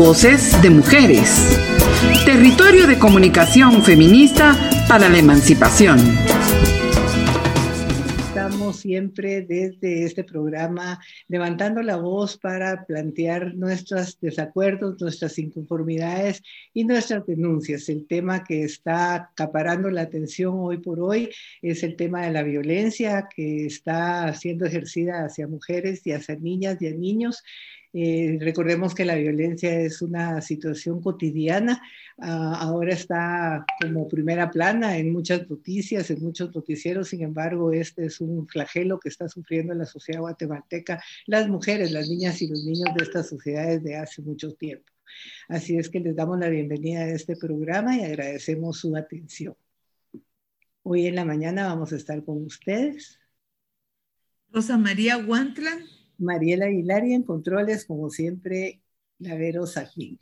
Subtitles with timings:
[0.00, 1.60] Voces de Mujeres.
[2.24, 4.56] Territorio de comunicación feminista
[4.88, 5.98] para la emancipación.
[8.18, 16.42] Estamos siempre desde este programa levantando la voz para plantear nuestros desacuerdos, nuestras inconformidades
[16.72, 17.90] y nuestras denuncias.
[17.90, 21.28] El tema que está acaparando la atención hoy por hoy
[21.60, 26.80] es el tema de la violencia que está siendo ejercida hacia mujeres y hacia niñas
[26.80, 27.42] y a niños
[27.92, 31.82] eh, recordemos que la violencia es una situación cotidiana,
[32.18, 38.06] ah, ahora está como primera plana en muchas noticias, en muchos noticieros, sin embargo, este
[38.06, 42.64] es un flagelo que está sufriendo la sociedad guatemalteca, las mujeres, las niñas y los
[42.64, 44.86] niños de estas sociedades de hace mucho tiempo.
[45.48, 49.56] Así es que les damos la bienvenida a este programa y agradecemos su atención.
[50.84, 53.18] Hoy en la mañana vamos a estar con ustedes.
[54.52, 55.76] Rosa María Huantla
[56.20, 58.82] Mariela Aguilar y en controles, como siempre,
[59.18, 60.18] Lavero Sajín.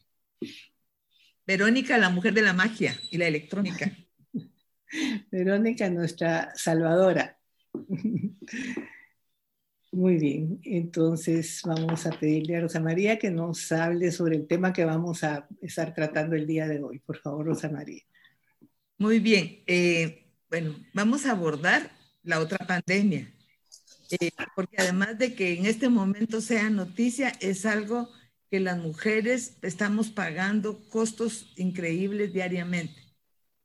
[1.47, 3.91] Verónica, la mujer de la magia y la electrónica.
[5.31, 7.39] Verónica, nuestra salvadora.
[9.91, 14.72] Muy bien, entonces vamos a pedirle a Rosa María que nos hable sobre el tema
[14.72, 16.98] que vamos a estar tratando el día de hoy.
[16.98, 18.03] Por favor, Rosa María.
[18.98, 21.91] Muy bien, eh, bueno, vamos a abordar
[22.22, 23.33] la otra pandemia,
[24.11, 28.11] eh, porque además de que en este momento sea noticia, es algo
[28.50, 33.00] que las mujeres estamos pagando costos increíbles diariamente.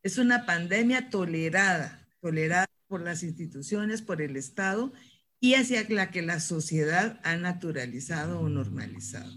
[0.02, 4.92] Es una pandemia tolerada, tolerada por las instituciones, por el Estado
[5.40, 9.34] y hacia la que la sociedad ha naturalizado o normalizado.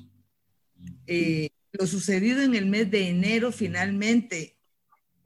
[1.06, 4.55] Eh, lo sucedido en el mes de enero finalmente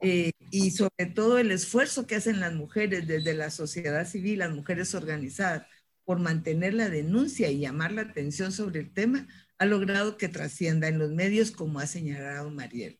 [0.01, 4.51] eh, y sobre todo el esfuerzo que hacen las mujeres desde la sociedad civil, las
[4.51, 5.67] mujeres organizadas,
[6.03, 9.27] por mantener la denuncia y llamar la atención sobre el tema,
[9.59, 12.99] ha logrado que trascienda en los medios, como ha señalado Mariel.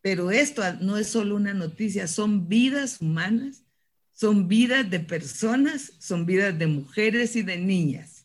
[0.00, 3.64] Pero esto no es solo una noticia, son vidas humanas,
[4.12, 8.17] son vidas de personas, son vidas de mujeres y de niñas.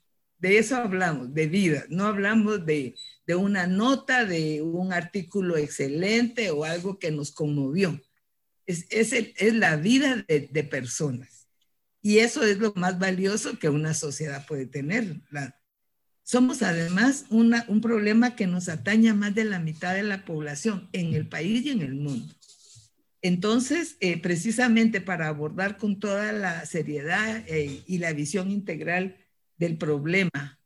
[0.44, 2.96] De eso hablamos, de vidas, no hablamos de,
[3.26, 7.98] de una nota, de un artículo excelente o algo que nos conmovió.
[8.66, 11.48] Es, es, es la vida de, personas.
[12.02, 15.16] Y eso es lo más valioso que una sociedad puede tener.
[16.24, 20.90] somos además un problema que nos atañe a más de la mitad de la población
[20.92, 22.36] en el país y en el mundo.
[23.22, 29.23] Entonces, eh, precisamente para abordar con toda la seriedad eh, y la visión integral
[29.58, 30.60] del problema,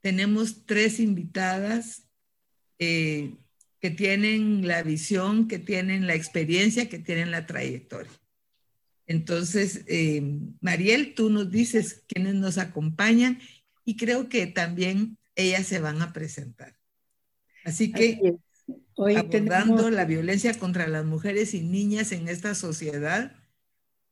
[0.00, 2.06] tenemos tres invitadas
[2.78, 3.34] eh,
[3.80, 8.12] que tienen la visión, que tienen la experiencia, que tienen la trayectoria.
[9.06, 10.22] Entonces, eh,
[10.60, 13.40] Mariel, tú nos dices quiénes nos acompañan
[13.84, 16.76] y creo que también ellas se van a presentar.
[17.64, 18.20] Así que
[18.96, 23.32] Hoy abordando la violencia contra las mujeres y niñas en esta sociedad,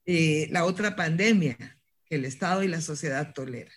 [0.04, 1.56] eh, la otra pandemia
[2.04, 3.72] que el Estado y la sociedad toleran.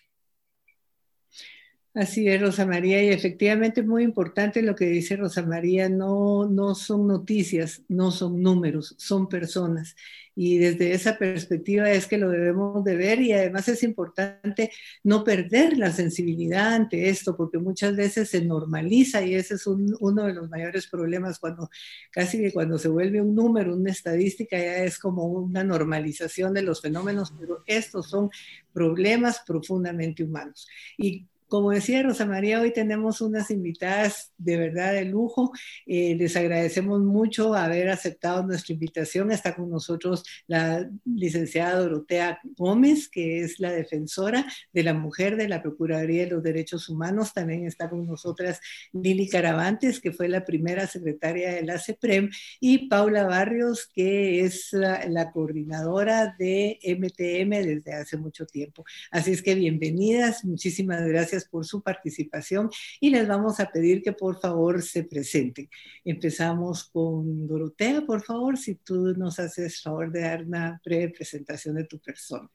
[1.95, 6.45] Así es, Rosa María, y efectivamente es muy importante lo que dice Rosa María, no,
[6.45, 9.95] no son noticias, no son números, son personas
[10.35, 14.71] y desde esa perspectiva es que lo debemos de ver y además es importante
[15.03, 20.23] no perder la sensibilidad ante esto porque muchas veces se normaliza y ese es uno
[20.25, 21.69] de los mayores problemas cuando
[22.11, 26.63] casi que cuando se vuelve un número, una estadística ya es como una normalización de
[26.63, 28.29] los fenómenos, pero estos son
[28.73, 30.67] problemas profundamente humanos.
[30.97, 35.53] Y como decía Rosa María, hoy tenemos unas invitadas de verdad de lujo.
[35.85, 39.31] Eh, les agradecemos mucho haber aceptado nuestra invitación.
[39.31, 45.47] Está con nosotros la licenciada Dorotea Gómez, que es la defensora de la mujer de
[45.47, 47.33] la Procuraduría de los Derechos Humanos.
[47.33, 48.59] También está con nosotras
[48.91, 54.73] Lili Caravantes, que fue la primera secretaria de la CEPREM, y Paula Barrios, que es
[54.73, 58.83] la, la coordinadora de MTM desde hace mucho tiempo.
[59.09, 62.69] Así es que bienvenidas, muchísimas gracias por su participación
[62.99, 65.69] y les vamos a pedir que por favor se presenten.
[66.03, 71.75] Empezamos con Dorotea, por favor, si tú nos haces favor de dar una breve presentación
[71.75, 72.49] de tu persona.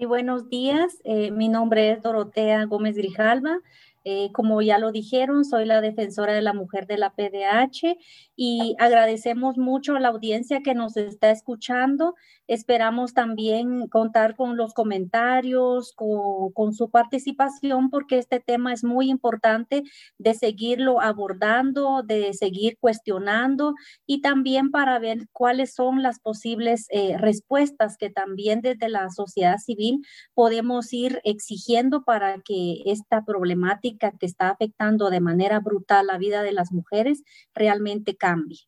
[0.00, 3.58] Y buenos días, eh, mi nombre es Dorotea Gómez Grijalva,
[4.04, 7.96] Eh, como ya lo dijeron, soy la defensora de la mujer de la PDH
[8.36, 12.14] y agradecemos mucho a la audiencia que nos está escuchando.
[12.46, 19.10] Esperamos también contar con los comentarios, con, con su participación, porque este tema es muy
[19.10, 19.82] importante
[20.18, 23.74] de seguirlo abordando, de seguir cuestionando
[24.06, 29.58] y también para ver cuáles son las posibles eh, respuestas que también desde la sociedad
[29.58, 30.00] civil
[30.34, 36.42] podemos ir exigiendo para que esta problemática que está afectando de manera brutal la vida
[36.42, 37.22] de las mujeres
[37.54, 38.60] realmente cambie.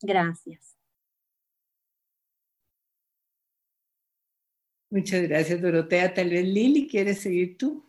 [0.00, 0.74] Gracias.
[4.94, 6.14] Muchas gracias, Dorotea.
[6.14, 7.84] Tal vez Lili, ¿quieres seguir tú?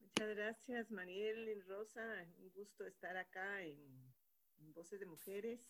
[0.00, 2.00] Muchas gracias, Mariel y Rosa.
[2.40, 3.76] Un gusto estar acá en,
[4.72, 5.60] Voces de Mujeres.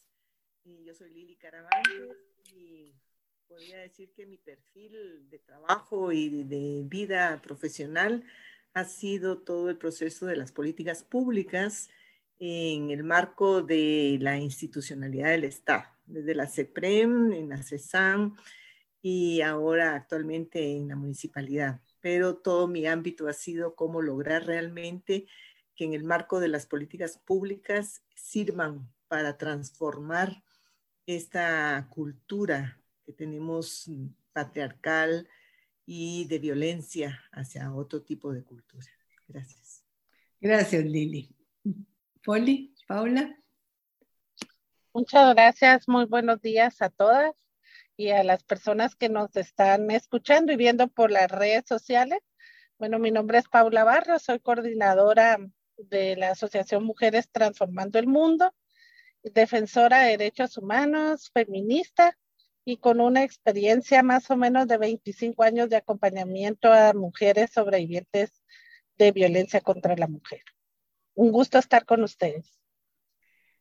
[0.63, 2.17] Y yo soy Lili Caravantes
[2.55, 2.95] y
[3.49, 8.23] podría decir que mi perfil de trabajo y de vida profesional
[8.77, 11.89] ha sido todo el proceso de las políticas públicas
[12.39, 18.37] en el marco de la institucionalidad del Estado, desde la CEPREM, en la CESAM
[19.01, 21.81] y ahora actualmente en la municipalidad.
[22.03, 25.27] Pero todo mi ámbito ha sido cómo lograr realmente
[25.75, 30.45] que en el marco de las políticas públicas sirvan para transformar
[31.07, 33.91] esta cultura que tenemos
[34.35, 35.27] patriarcal
[35.87, 38.87] y de violencia hacia otro tipo de cultura.
[39.29, 39.85] Gracias.
[40.41, 41.35] Gracias, Lili.
[42.25, 43.35] Poli, Paula.
[44.93, 47.35] Muchas gracias, muy buenos días a todas
[47.97, 52.19] y a las personas que nos están escuchando y viendo por las redes sociales.
[52.79, 55.39] Bueno, mi nombre es Paula Barros, soy coordinadora
[55.77, 58.55] de la Asociación Mujeres Transformando el Mundo,
[59.23, 62.17] defensora de derechos humanos, feminista
[62.67, 68.43] y con una experiencia más o menos de 25 años de acompañamiento a mujeres sobrevivientes
[68.99, 70.43] de violencia contra la mujer.
[71.15, 72.59] Un gusto estar con ustedes.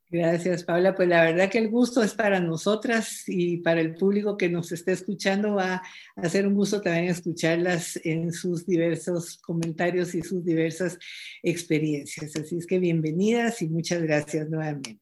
[0.10, 0.96] Gracias, Paula.
[0.96, 4.72] Pues la verdad que el gusto es para nosotras y para el público que nos
[4.72, 5.56] esté escuchando.
[5.56, 5.84] Va
[6.16, 10.98] a ser un gusto también escucharlas en sus diversos comentarios y sus diversas
[11.44, 12.36] experiencias.
[12.36, 14.98] Así es que bienvenidas y muchas gracias nuevamente.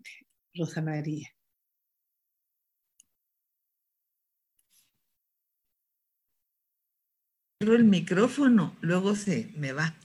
[0.54, 1.33] Rosa María.
[7.72, 9.96] El micrófono, luego se me va.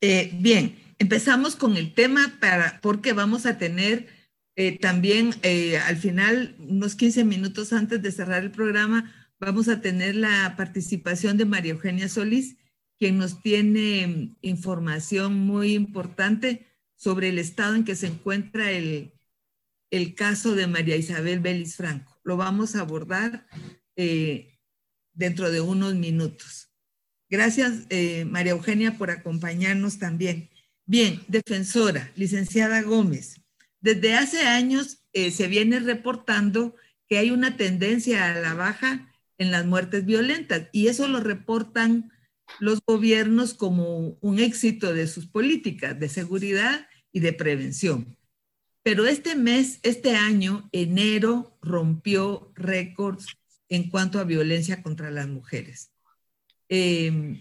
[0.00, 4.06] Eh, bien, empezamos con el tema para, porque vamos a tener
[4.54, 9.80] eh, también eh, al final, unos 15 minutos antes de cerrar el programa, vamos a
[9.80, 12.56] tener la participación de María Eugenia Solís,
[12.98, 16.66] quien nos tiene información muy importante
[16.96, 19.14] sobre el estado en que se encuentra el,
[19.90, 22.20] el caso de María Isabel Vélez Franco.
[22.24, 23.46] Lo vamos a abordar
[25.14, 26.67] dentro de unos minutos.
[27.30, 30.48] Gracias, eh, María Eugenia, por acompañarnos también.
[30.86, 33.42] Bien, defensora, licenciada Gómez.
[33.80, 36.74] Desde hace años eh, se viene reportando
[37.06, 42.10] que hay una tendencia a la baja en las muertes violentas y eso lo reportan
[42.60, 48.16] los gobiernos como un éxito de sus políticas de seguridad y de prevención.
[48.82, 53.26] Pero este mes, este año, enero, rompió récords
[53.68, 55.90] en cuanto a violencia contra las mujeres.
[56.68, 57.40] Em,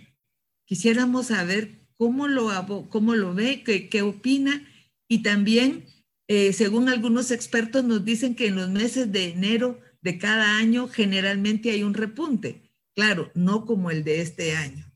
[0.65, 2.49] quisiéramos saber cómo lo,
[2.89, 4.65] cómo lo ve, qué, qué opina
[5.07, 5.85] y también,
[6.27, 10.87] eh, según algunos expertos, nos dicen que en los meses de enero de cada año
[10.87, 12.61] generalmente hay un repunte.
[12.95, 14.91] Claro, no como el de este año.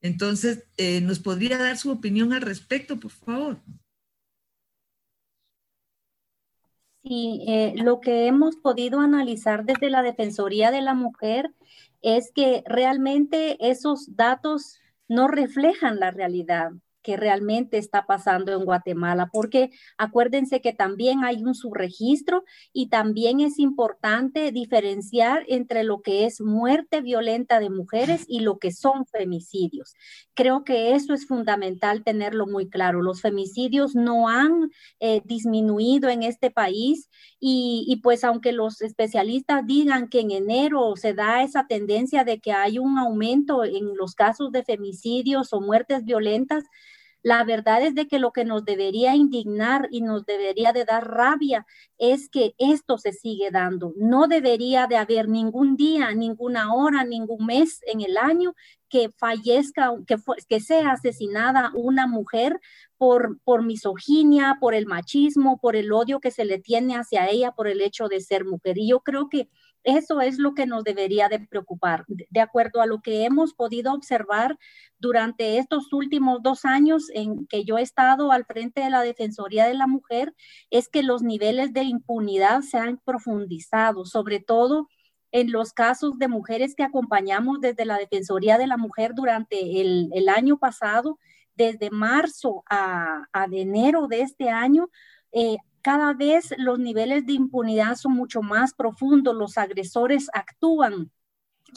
[0.00, 3.62] Entonces, eh, ¿nos podría dar su opinión al respecto, por favor?
[7.02, 11.52] Sí, eh, lo que hemos podido analizar desde la Defensoría de la Mujer
[12.04, 14.78] es que realmente esos datos
[15.08, 16.72] no reflejan la realidad
[17.04, 23.40] que realmente está pasando en Guatemala, porque acuérdense que también hay un subregistro y también
[23.40, 29.06] es importante diferenciar entre lo que es muerte violenta de mujeres y lo que son
[29.06, 29.94] femicidios.
[30.32, 33.02] Creo que eso es fundamental tenerlo muy claro.
[33.02, 39.66] Los femicidios no han eh, disminuido en este país y, y pues aunque los especialistas
[39.66, 44.14] digan que en enero se da esa tendencia de que hay un aumento en los
[44.14, 46.64] casos de femicidios o muertes violentas,
[47.24, 51.10] la verdad es de que lo que nos debería indignar y nos debería de dar
[51.10, 51.66] rabia
[51.96, 53.94] es que esto se sigue dando.
[53.96, 58.54] No debería de haber ningún día, ninguna hora, ningún mes en el año
[58.90, 60.16] que fallezca, que,
[60.46, 62.60] que sea asesinada una mujer
[62.98, 67.52] por, por misoginia, por el machismo, por el odio que se le tiene hacia ella
[67.52, 68.76] por el hecho de ser mujer.
[68.76, 69.48] Y yo creo que
[69.84, 72.04] Eso es lo que nos debería de preocupar.
[72.08, 74.58] De acuerdo a lo que hemos podido observar
[74.98, 79.66] durante estos últimos dos años en que yo he estado al frente de la Defensoría
[79.66, 80.34] de la Mujer,
[80.70, 84.88] es que los niveles de impunidad se han profundizado, sobre todo
[85.32, 90.28] en los casos de mujeres que acompañamos desde la Defensoría de la Mujer durante el,
[90.28, 91.18] año pasado,
[91.56, 94.88] desde marzo a, enero de este año,
[95.32, 101.12] eh, cada vez los niveles de impunidad son mucho más profundos, los agresores actúan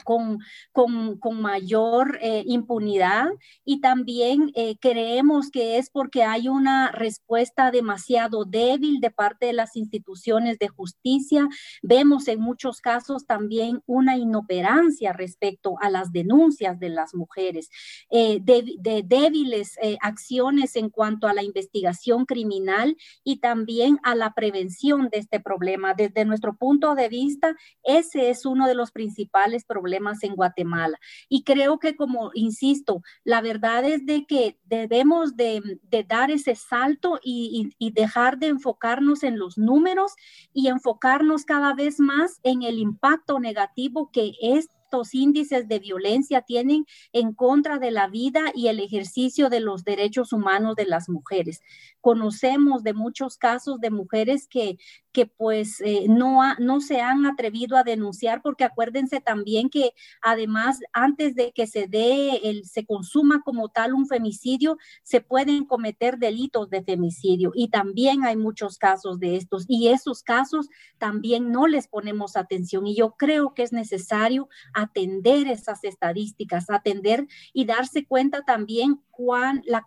[0.03, 0.39] con,
[0.71, 3.27] con, mayor eh, impunidad
[3.63, 9.53] y también eh, creemos que es porque hay una respuesta demasiado débil de parte de
[9.53, 11.47] las instituciones de justicia.
[11.81, 17.69] Vemos en muchos casos también una inoperancia respecto a las denuncias de las mujeres,
[18.09, 25.09] eh, de, débiles acciones en cuanto a la investigación criminal y también a la prevención
[25.09, 25.93] de este problema.
[25.93, 30.99] Desde nuestro punto de vista, ese es uno de los principales problemas problemas en Guatemala.
[31.29, 35.79] Y creo que, como insisto, la verdad es de que debemos de,
[36.09, 40.11] dar ese salto y, dejar de enfocarnos en los números
[40.53, 46.43] y enfocarnos cada vez más en el impacto negativo que es estos índices de violencia
[46.43, 51.09] tienen en contra de la vida y el ejercicio de los derechos humanos de las
[51.09, 51.61] mujeres.
[51.99, 54.77] Conocemos de muchos casos de mujeres que,
[55.17, 60.79] que pues eh, no, no se han atrevido a denunciar porque acuérdense también que además
[60.93, 66.19] antes de que se dé, el, se consuma como tal un femicidio, se pueden cometer
[66.19, 70.69] delitos de femicidio y también hay muchos casos de estos y esos casos
[70.99, 77.25] también no les ponemos atención y yo creo que es necesario atender esas estadísticas, atender
[77.53, 79.83] y darse cuenta también cuán la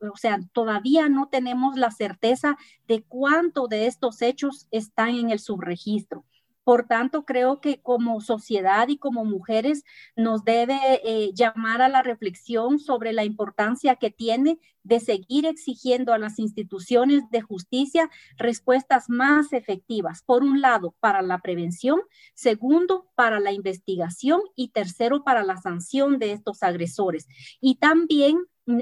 [0.00, 5.38] o sea, todavía no tenemos la certeza de cuánto de estos hechos están en el
[5.38, 6.24] subregistro.
[6.62, 9.82] Por tanto, creo que como sociedad y como mujeres
[10.14, 16.12] nos debe eh, llamar a la reflexión sobre la importancia que tiene de seguir exigiendo
[16.12, 20.22] a las instituciones de justicia respuestas más efectivas.
[20.22, 22.02] Por un lado, para la prevención,
[22.34, 27.26] segundo, para la investigación y tercero, para la sanción de estos agresores.
[27.60, 28.38] Y también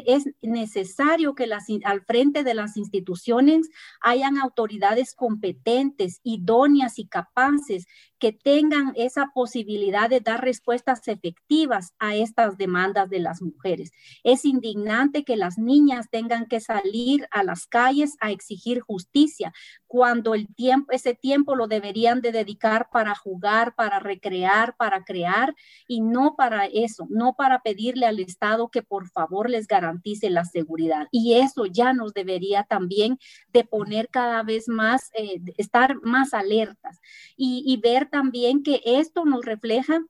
[0.07, 3.69] es necesario que las, al frente de las instituciones
[4.01, 7.87] hayan autoridades competentes, idóneas y capaces
[8.19, 13.93] que tengan esa posibilidad de dar respuestas efectivas a estas demandas de las mujeres.
[14.25, 19.53] Es indignante que las niñas tengan que salir a las calles a exigir justicia
[19.87, 25.55] cuando el tiempo, ese tiempo lo deberían de dedicar para jugar, para recrear, para crear
[25.87, 30.45] y no para eso, no para pedirle al Estado que por favor les garantice la
[30.45, 31.07] seguridad.
[31.13, 33.19] Y eso ya nos debería también
[33.53, 36.99] de poner cada vez más, eh, estar más alertas
[37.37, 40.01] y, y ver también que esto nos refleja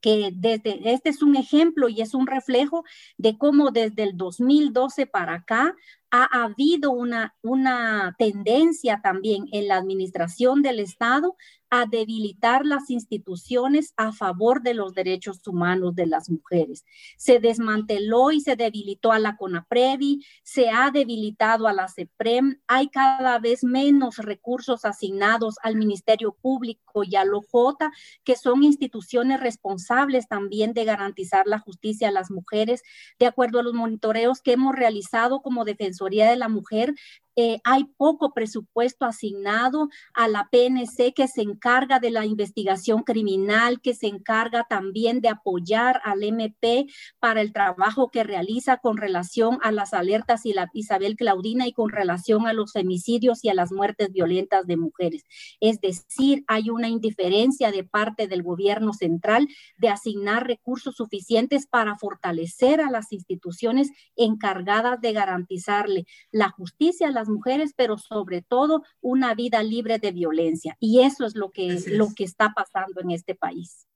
[0.00, 2.84] que desde este es un ejemplo y es un reflejo
[3.16, 5.74] de cómo desde el 2012 para acá
[6.10, 11.36] ha habido una, una tendencia también en la administración del Estado
[11.70, 16.84] a debilitar las instituciones a favor de los derechos humanos de las mujeres.
[17.16, 22.88] Se desmanteló y se debilitó a la CONAPREVI, se ha debilitado a la CEPREM, hay
[22.88, 27.76] cada vez menos recursos asignados al Ministerio Público y a la OJ,
[28.24, 32.82] que son instituciones responsables también de garantizar la justicia a las mujeres.
[33.18, 35.64] De acuerdo a los monitoreos que hemos realizado como
[35.98, 36.94] Defensoría de la Mujer,
[37.36, 43.80] eh, hay poco presupuesto asignado a la PNC que se encarga de la investigación criminal,
[43.80, 46.86] que se encarga también de apoyar al MP
[47.20, 51.72] para el trabajo que realiza con relación a las alertas y la Isabel Claudina y
[51.72, 55.24] con relación a los femicidios y a las muertes violentas de mujeres.
[55.60, 61.96] Es decir, hay una indiferencia de parte del gobierno central de asignar recursos suficientes para
[61.96, 68.82] fortalecer a las instituciones encargadas de garantizarle la justicia a las mujeres, pero sobre todo
[69.00, 70.76] una vida libre de violencia.
[70.80, 71.86] Y eso es lo que, es.
[71.88, 73.86] lo que está pasando en este país.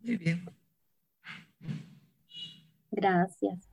[0.00, 0.44] Muy bien.
[2.90, 3.70] Gracias.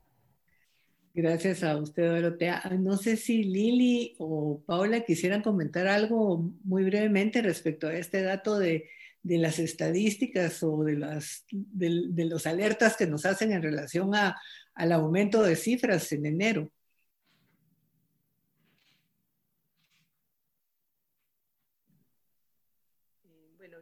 [1.13, 2.63] Gracias a usted, Dorotea.
[2.79, 8.57] No sé si Lili o Paula quisieran comentar algo muy brevemente respecto a este dato
[8.57, 8.87] de,
[9.21, 14.15] de las estadísticas o de, las, de, de, los alertas que nos hacen en relación
[14.15, 14.37] a,
[14.73, 16.71] al aumento de cifras en enero.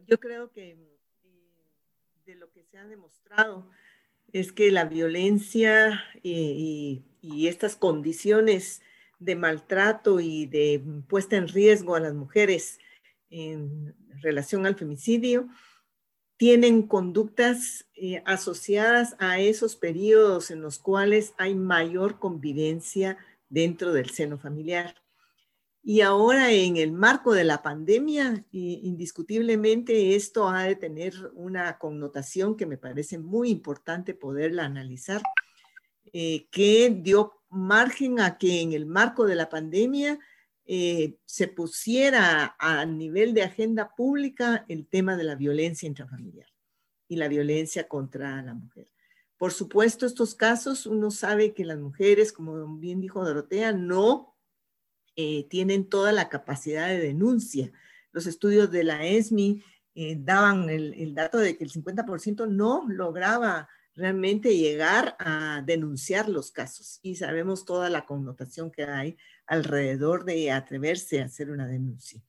[0.09, 0.77] Yo creo que eh,
[2.25, 3.69] de lo que se ha demostrado
[4.33, 8.81] es que la violencia y, estas condiciones
[9.19, 12.79] de maltrato y de puesta en riesgo a las mujeres
[13.29, 15.49] en relación al femicidio
[16.37, 23.17] tienen conductas eh, asociadas a esos periodos en los cuales hay mayor convivencia
[23.49, 24.95] dentro del seno familiar.
[25.81, 32.57] Y ahora en el marco de la pandemia, indiscutiblemente esto ha de tener una connotación
[32.57, 35.21] que me parece muy importante poderla analizar,
[36.11, 40.19] eh, que dio margen a que en el marco de la pandemia
[40.65, 46.47] eh, se pusiera a nivel de agenda pública el tema de la violencia intrafamiliar
[47.07, 48.87] y la violencia contra la mujer.
[49.37, 54.35] Por supuesto, estos casos uno sabe que las mujeres, como bien dijo Dorotea, no
[55.21, 57.73] eh, tienen toda la capacidad de denuncia.
[58.13, 59.61] Los estudios de la ESMI
[59.93, 66.51] eh, daban el, dato de que el 50% no lograba realmente llegar a denunciar los
[66.51, 72.23] casos y sabemos toda la connotación que hay alrededor de atreverse a hacer una denuncia.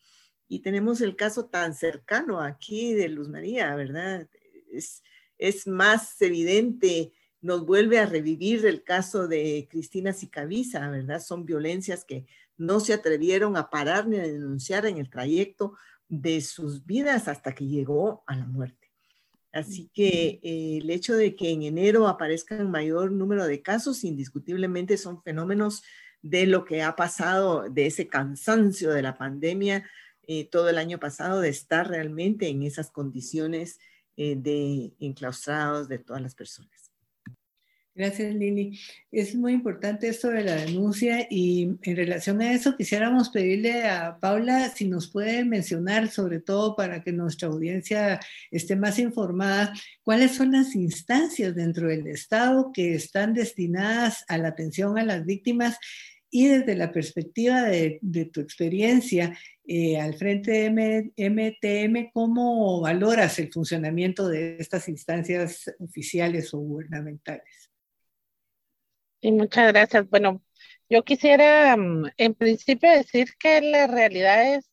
[0.48, 4.28] Y tenemos el caso tan cercano aquí de Luz María, ¿verdad?
[4.72, 5.04] Es,
[5.38, 11.22] es más evidente, nos vuelve a revivir el caso de Cristina Sicaviza, ¿verdad?
[11.22, 12.26] Son violencias que
[12.60, 15.76] no se atrevieron a parar ni a denunciar en el trayecto
[16.08, 18.90] de sus vidas hasta que llegó a la muerte.
[19.50, 24.98] Así que eh, el hecho de que en enero aparezcan mayor número de casos, indiscutiblemente
[24.98, 25.82] son fenómenos
[26.20, 29.88] de lo que ha pasado, de ese cansancio de la pandemia
[30.26, 33.78] eh, todo el año pasado, de estar realmente en esas condiciones
[34.16, 36.89] eh, de enclaustrados de todas las personas.
[38.00, 38.80] Gracias, Lili.
[39.12, 44.16] Es muy importante esto de la denuncia y en relación a eso quisiéramos pedirle a
[44.18, 48.18] Paula si nos puede mencionar, sobre todo para que nuestra audiencia
[48.50, 54.48] esté más informada, cuáles son las instancias dentro del Estado que están destinadas a la
[54.48, 55.76] atención a las víctimas
[56.30, 58.00] y desde la perspectiva de,
[58.32, 66.54] tu experiencia eh, al frente de MTM, ¿cómo valoras el funcionamiento de estas instancias oficiales
[66.54, 67.69] o gubernamentales?
[69.22, 70.08] Sí, muchas gracias.
[70.08, 70.42] Bueno,
[70.88, 74.70] yo quisiera mm, en principio decir que la realidad es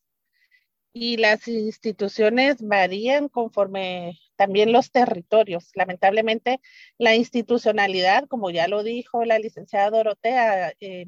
[0.92, 5.70] y las instituciones varían conforme también los territorios.
[5.74, 6.60] Lamentablemente,
[6.98, 11.06] la institucionalidad, como ya lo dijo la licenciada Dorotea, eh,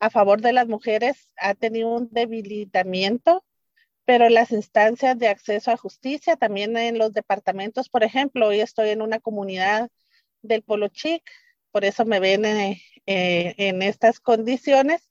[0.00, 3.44] a favor de las mujeres ha tenido un debilitamiento,
[4.04, 8.90] pero las instancias de acceso a justicia, también en los departamentos, por ejemplo, hoy estoy
[8.90, 9.90] en una comunidad
[10.42, 11.22] del Polo Chic,
[11.72, 15.08] por eso me ven eh, eh, en estas condiciones,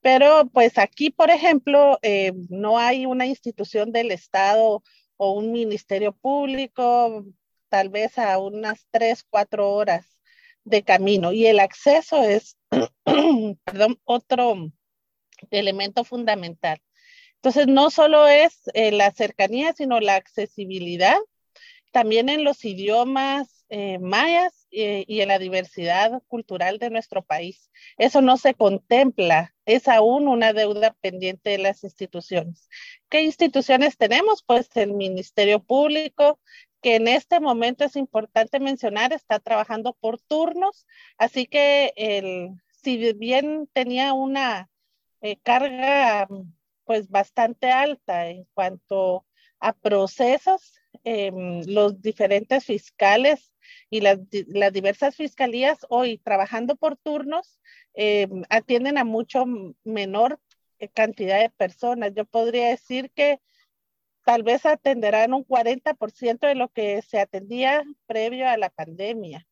[0.00, 4.82] pero pues aquí, por ejemplo, eh, no hay una institución del Estado
[5.16, 7.26] o un ministerio público,
[7.68, 10.18] tal vez a unas tres, cuatro horas
[10.64, 11.32] de camino.
[11.32, 12.56] Y el acceso es,
[13.64, 14.70] perdón, otro
[15.50, 16.80] elemento fundamental.
[17.36, 21.18] Entonces, no solo es la cercanía, sino la accesibilidad,
[21.94, 27.70] también en los idiomas eh, mayas eh, y en la diversidad cultural de nuestro país.
[27.98, 32.68] Eso no se contempla, es aún una deuda pendiente de las instituciones.
[33.08, 34.42] ¿Qué instituciones tenemos?
[34.42, 36.40] Pues el Ministerio Público,
[36.82, 43.12] que en este momento es importante mencionar, está trabajando por turnos, así que el, si
[43.12, 44.68] bien tenía una
[45.20, 46.26] eh, carga
[46.84, 49.24] pues bastante alta en cuanto
[49.60, 53.52] a procesos, em, los diferentes fiscales
[53.90, 57.58] y las, las, diversas fiscalías hoy trabajando por turnos
[57.94, 59.44] em, atienden a mucho
[59.84, 60.40] menor
[60.78, 62.12] eh, cantidad de personas.
[62.14, 63.40] Yo podría decir que
[64.24, 69.46] tal vez atenderán un 40% de lo que se atendía previo a la pandemia.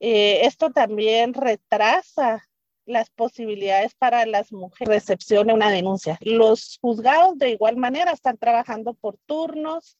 [0.00, 2.44] Eh, esto también retrasa
[2.86, 6.18] las posibilidades para las mujeres recepción de una denuncia.
[6.20, 9.96] Los juzgados de igual manera están trabajando por turnos,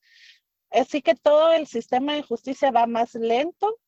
[0.74, 3.78] así que todo el sistema de justicia va más lento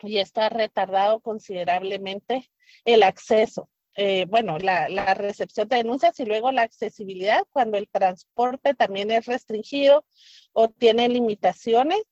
[0.00, 2.50] y está retardado considerablemente
[2.84, 3.68] el acceso.
[3.98, 9.24] Eh, bueno, la, recepción de denuncias y luego la accesibilidad cuando el transporte también es
[9.24, 10.04] restringido
[10.52, 12.02] o tiene limitaciones.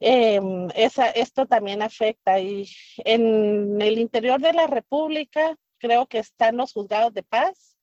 [0.00, 2.68] Em, esto también afecta y
[2.98, 7.76] en el interior de la República creo que están los juzgados de paz,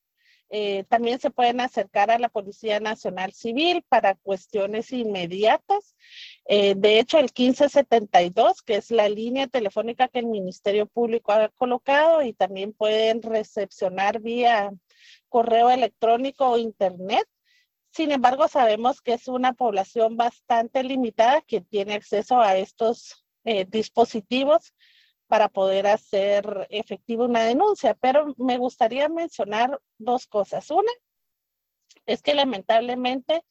[0.50, 5.96] eh, también se pueden acercar a la Policía Nacional Civil para cuestiones inmediatas.
[6.46, 11.50] Eh, de hecho, el 1572, que es la línea telefónica que el Ministerio Público ha
[11.50, 14.72] colocado, y también pueden recepcionar vía
[15.30, 17.28] correo electrónico o internet.
[17.92, 23.66] Sin embargo, sabemos que es una población bastante limitada que tiene acceso a estos eh,
[23.66, 24.74] dispositivos
[25.28, 30.70] para poder hacer efectiva una denuncia, pero me gustaría mencionar dos cosas.
[30.72, 30.92] Una,
[32.06, 33.44] es que lamentablemente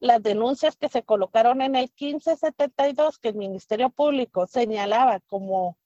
[0.00, 5.78] las denuncias que se colocaron en el 1572 que el Ministerio Público señalaba como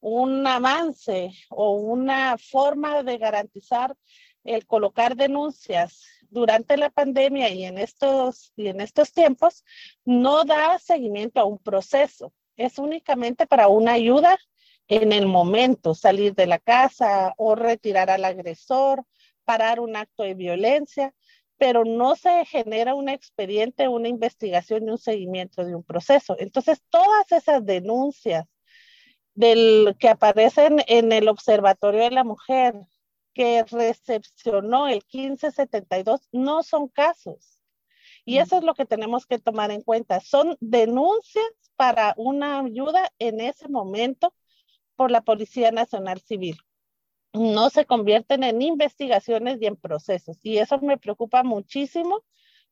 [0.00, 3.96] un avance o una forma de garantizar
[4.44, 9.64] el colocar denuncias durante la pandemia y en estos, y en estos tiempos
[10.04, 12.32] no da seguimiento a un proceso.
[12.56, 14.38] Es únicamente para una ayuda
[14.88, 19.04] en el momento, salir de la casa o retirar al agresor,
[19.44, 21.14] parar un acto de violencia,
[21.58, 26.36] pero no se genera un expediente, una investigación y un seguimiento de un proceso.
[26.38, 28.44] Entonces, todas esas denuncias
[29.34, 32.74] del, que aparecen en el Observatorio de la Mujer
[33.32, 37.60] que recepcionó el 1572 no son casos.
[38.24, 40.20] Y eso es lo que tenemos que tomar en cuenta.
[40.20, 41.44] Son denuncias
[41.76, 44.34] para una ayuda en ese momento
[44.96, 46.58] por la Policía Nacional Civil.
[47.32, 50.38] No se convierten en investigaciones y en procesos.
[50.42, 52.24] Y eso me preocupa muchísimo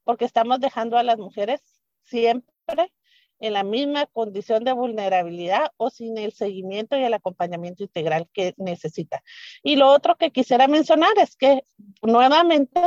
[0.05, 1.63] porque estamos dejando a las mujeres
[2.03, 2.93] siempre
[3.41, 8.55] en la misma condición de vulnerabilidad o sin el seguimiento y el acompañamiento integral que
[8.57, 9.23] necesita.
[9.63, 11.65] Y lo otro que quisiera mencionar es que
[12.03, 12.81] nuevamente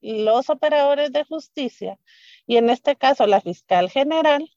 [0.00, 1.98] los operadores de justicia
[2.46, 4.50] y en este caso la fiscal general,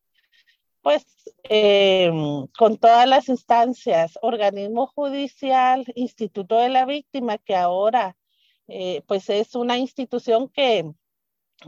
[0.87, 1.05] pues
[1.43, 2.09] eh,
[2.57, 8.15] con todas las instancias, organismo judicial, instituto de la víctima, que ahora
[8.69, 10.89] eh, pues es una institución que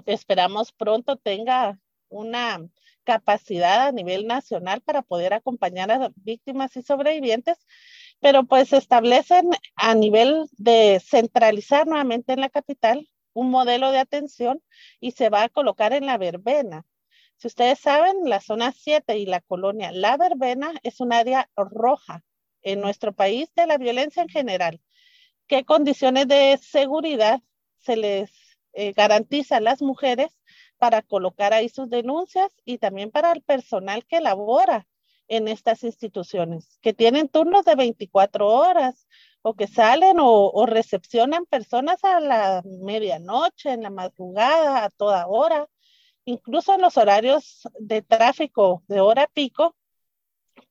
[0.05, 2.65] esperamos pronto tenga una
[3.03, 7.57] capacidad a nivel nacional para poder acompañar a víctimas y sobrevivientes,
[8.21, 14.63] pero pues establecen a nivel de centralizar nuevamente en la capital un modelo de atención
[15.01, 16.85] y se va a colocar en la verbena.
[17.39, 22.21] Si ustedes saben, la zona 7 y la colonia La Verbena es un área roja
[22.63, 24.81] en nuestro país de la violencia en general.
[25.47, 27.41] ¿Qué condiciones de seguridad
[27.77, 28.29] se les
[28.73, 30.37] eh, garantiza a las mujeres
[30.77, 34.85] para colocar ahí sus denuncias y también para el personal que labora
[35.29, 39.07] en estas instituciones, que tienen turnos de 24 horas
[39.41, 45.69] o que salen o, recepcionan personas a la medianoche, en la madrugada, a toda hora,
[46.29, 49.75] incluso en los horarios de tráfico de hora pico,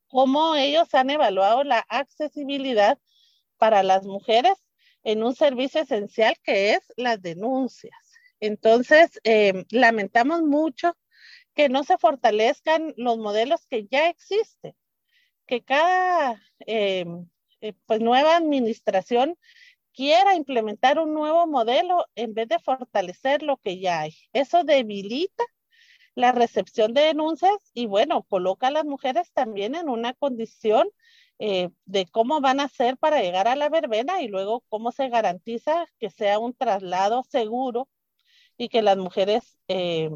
[0.06, 2.96] cómo ellos han evaluado la accesibilidad
[3.56, 4.54] para las mujeres
[5.02, 7.96] en un servicio esencial que es las denuncias.
[8.38, 10.96] Entonces, eh, lamentamos mucho
[11.54, 14.76] que no se fortalezcan los modelos que ya existen,
[15.44, 17.04] que cada eh,
[17.60, 19.36] eh, pues, nueva administración
[19.98, 24.14] quiera implementar un nuevo modelo en vez de fortalecer lo que ya hay.
[24.32, 25.42] Eso debilita
[26.14, 30.88] la recepción de denuncias y bueno, coloca a las mujeres también en una condición
[31.40, 35.86] de cómo van a hacer para llegar a la verbena y luego cómo se garantiza
[35.98, 37.88] que sea un traslado seguro
[38.56, 40.10] y que las mujeres eh,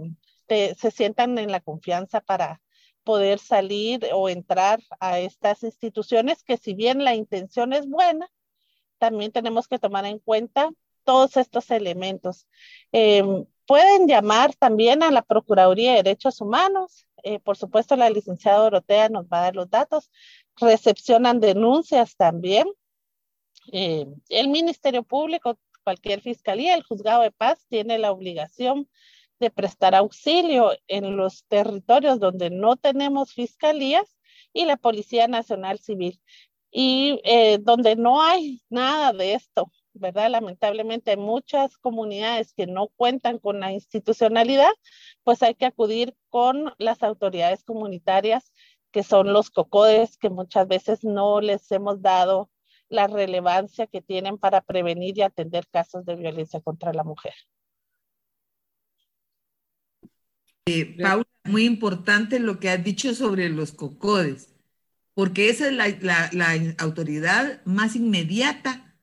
[0.46, 2.62] se sientan en la confianza para
[3.02, 8.30] poder salir o entrar a estas instituciones que si bien la intención es buena,
[9.02, 10.70] también tenemos que tomar en cuenta
[11.02, 12.46] todos estos elementos.
[12.92, 17.08] Em, pueden llamar también a la Procuraduría de Derechos Humanos.
[17.24, 20.08] Eh, por supuesto, la licenciada Dorotea nos va a dar los datos.
[20.56, 22.68] Recepcionan denuncias también.
[23.72, 28.88] Eh, el Ministerio Público cualquier fiscalía, el juzgado de paz tiene la obligación
[29.40, 34.16] de prestar auxilio en los territorios donde no tenemos fiscalías
[34.52, 36.20] y la Policía Nacional Civil.
[36.72, 40.30] Y eh, donde no hay nada de esto, ¿verdad?
[40.30, 44.72] Lamentablemente hay muchas comunidades que no cuentan con la institucionalidad,
[45.22, 48.52] pues hay que acudir con las autoridades comunitarias,
[48.90, 52.50] que son los COCODES, que muchas veces no les hemos dado
[52.88, 57.35] la relevancia que tienen para prevenir y atender casos de violencia contra la mujer.
[60.66, 64.51] Eh, Paula, muy importante lo que has dicho sobre los COCODES,
[65.14, 68.96] porque esa es la, autoridad más inmediata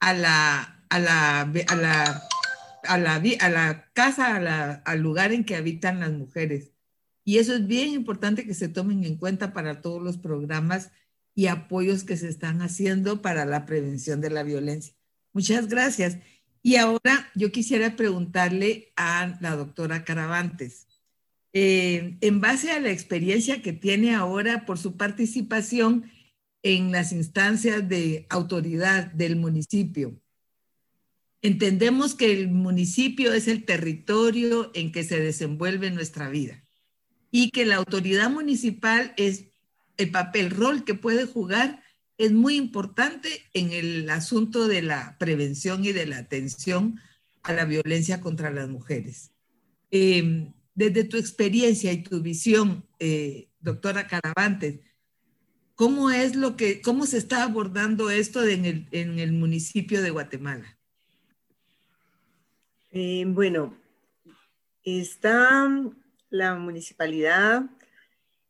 [0.00, 2.22] a la, a la, a la,
[2.84, 6.72] a la, a la casa, al lugar en que habitan las mujeres.
[7.24, 10.90] Y eso es bien importante que se tomen en cuenta para todos los programas
[11.34, 14.94] y apoyos que se están haciendo para la prevención de la violencia.
[15.32, 16.18] Muchas gracias.
[16.62, 20.85] Y ahora yo quisiera preguntarle a la doctora Caravantes,
[21.58, 26.04] eh, en base a la experiencia que tiene ahora por su participación
[26.62, 30.20] en las instancias de autoridad del municipio,
[31.40, 36.62] entendemos que el municipio es el territorio en que se desenvuelve nuestra vida
[37.30, 39.46] y que la autoridad municipal es
[39.96, 41.82] el papel, rol que puede jugar
[42.18, 47.00] es muy importante en el asunto de la prevención y de la atención
[47.42, 49.30] a la violencia contra las mujeres.
[49.90, 54.80] Em, desde tu experiencia y tu visión, eh, doctora Caravantes,
[55.74, 60.10] ¿cómo es lo que, cómo se está abordando esto en el, en el municipio de
[60.10, 60.78] Guatemala?
[62.90, 63.74] Eh, bueno,
[64.84, 65.66] está
[66.28, 67.64] la municipalidad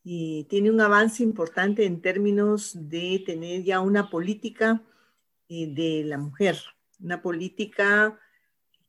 [0.02, 4.82] y tiene un avance importante en términos de tener ya una política
[5.48, 6.58] eh, de la mujer,
[6.98, 8.18] una política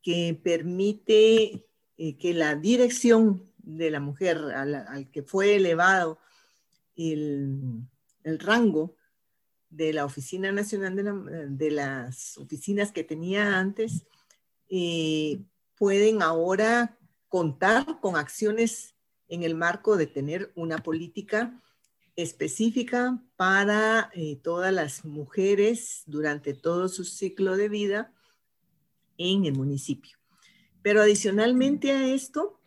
[0.02, 1.67] que permite
[1.98, 6.20] eh, que la dirección de la mujer al, que fue elevado
[6.96, 7.84] el,
[8.24, 8.96] rango
[9.70, 10.96] de la Oficina Nacional
[11.58, 14.06] de, las oficinas que tenía antes,
[14.70, 15.42] eh,
[15.76, 16.98] pueden ahora
[17.30, 18.96] contar con acciones
[19.28, 21.62] en el marco de tener una política
[22.16, 28.14] específica para eh, todas las mujeres durante todo su ciclo de vida
[29.18, 30.17] en el municipio.
[30.82, 32.60] Pero adicionalmente a esto,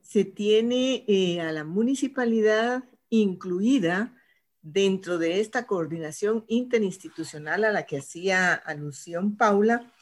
[0.00, 4.14] se tiene eh, a la municipalidad incluida
[4.62, 9.92] dentro de esta coordinación interinstitucional a la que hacía alusión Paula,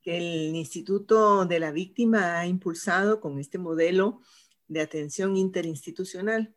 [0.00, 4.20] que el Instituto de la Víctima ha impulsado con este modelo
[4.68, 6.54] de atención interinstitucional,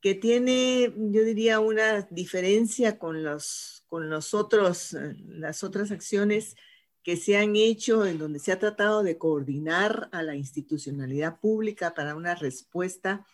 [0.00, 6.56] que tiene, yo diría, una diferencia con, los, con eh, las otras acciones
[7.02, 11.94] que se han hecho en donde se ha tratado de coordinar a la institucionalidad pública
[11.94, 13.26] para una respuesta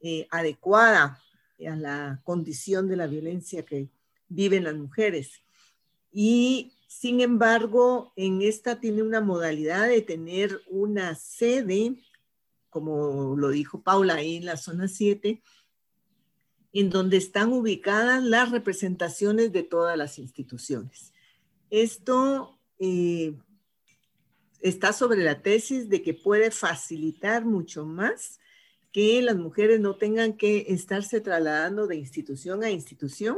[0.00, 1.22] eh, adecuada
[1.66, 3.88] a la condición de la violencia que
[4.28, 5.40] viven las mujeres.
[6.12, 11.96] Y sin embargo, en esta tiene una modalidad de tener una sede,
[12.68, 15.42] como lo dijo Paula ahí en la zona 7,
[16.72, 21.12] en donde están ubicadas las representaciones de todas las instituciones.
[21.70, 23.34] Esto eh,
[24.60, 28.40] está sobre la tesis de que puede facilitar mucho más
[28.92, 33.36] que las mujeres no tengan que estarse trasladando de institución a institución,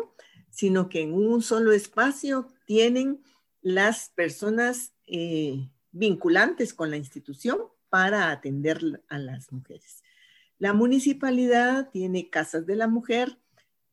[0.50, 3.20] sino que en un solo espacio tienen
[3.60, 10.02] las personas eh, vinculantes con la institución para atender a las mujeres.
[10.58, 13.38] La municipalidad tiene casas de la mujer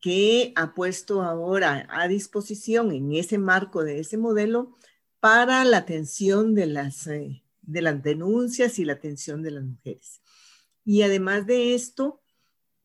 [0.02, 4.74] que ha puesto ahora a disposición en ese marco de ese modelo
[5.26, 10.22] para la atención de las, eh, de las denuncias y la atención de las mujeres.
[10.84, 12.22] Y además de esto,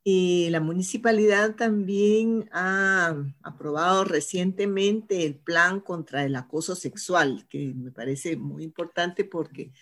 [0.03, 7.91] y la municipalidad también ha aprobado recientemente el plan contra el acoso sexual, que me
[7.91, 9.75] parece muy importante porque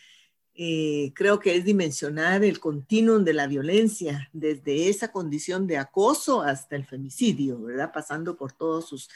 [0.55, 6.42] eh, creo que es dimensionar el continuum de la violencia, desde esa condición de acoso
[6.42, 7.92] hasta el femicidio, ¿verdad?
[7.92, 9.09] Pasando por todos sus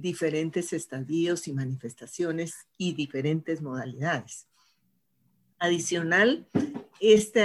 [0.00, 4.46] diferentes estadios y manifestaciones y diferentes modalidades.
[5.58, 6.46] Adicional,
[7.00, 7.44] este,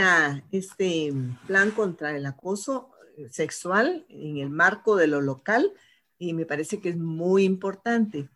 [0.51, 1.13] este
[1.47, 2.91] plan contra el acoso
[3.29, 5.71] sexual en el marco de lo local
[6.17, 8.29] y me parece que es muy importante.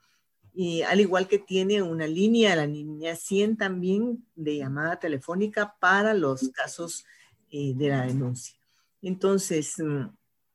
[0.54, 6.14] Y al igual que tiene una línea, la línea 100 también de llamada telefónica para
[6.14, 7.06] los casos
[7.52, 8.56] eh, de la denuncia.
[9.02, 9.76] Entonces,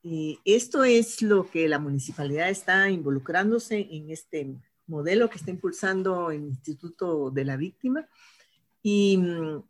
[0.03, 4.55] mm, esto es lo que la municipalidad está involucrándose en este
[4.87, 8.07] modelo que está impulsando el Instituto de la Víctima.
[8.83, 9.63] Y mm,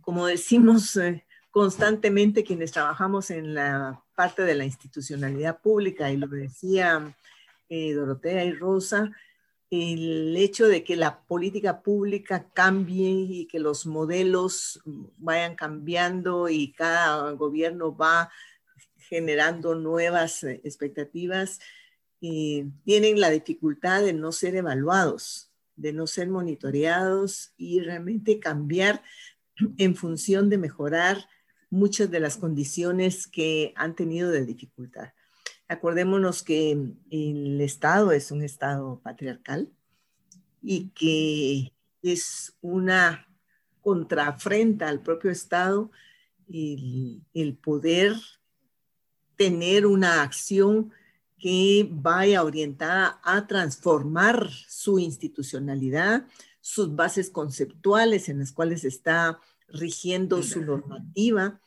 [0.00, 6.26] como decimos, eh, constantemente quienes trabajamos en la parte de la institucionalidad pública, y lo
[6.26, 7.16] decía
[7.68, 9.10] eh, Dorotea y Rosa,
[9.70, 14.80] el hecho de que la política pública cambie y que los modelos
[15.18, 18.30] vayan cambiando y cada gobierno va
[19.08, 21.60] generando nuevas eh, expectativas,
[22.20, 29.02] y tienen la dificultad de no ser evaluados, de no ser monitoreados y realmente cambiar
[29.76, 31.28] en función de mejorar
[31.70, 35.12] muchas de las condiciones que han tenido de dificultad.
[35.68, 36.72] Acordémonos que
[37.10, 39.70] el Estado es un Estado patriarcal
[40.62, 43.28] y que es una
[43.80, 45.90] contrafrenta al propio Estado
[46.48, 48.14] el, el poder
[49.38, 50.92] tener una acción
[51.38, 56.26] que vaya orientada a transformar su institucionalidad,
[56.60, 61.60] sus bases conceptuales en las cuales está rigiendo su normativa,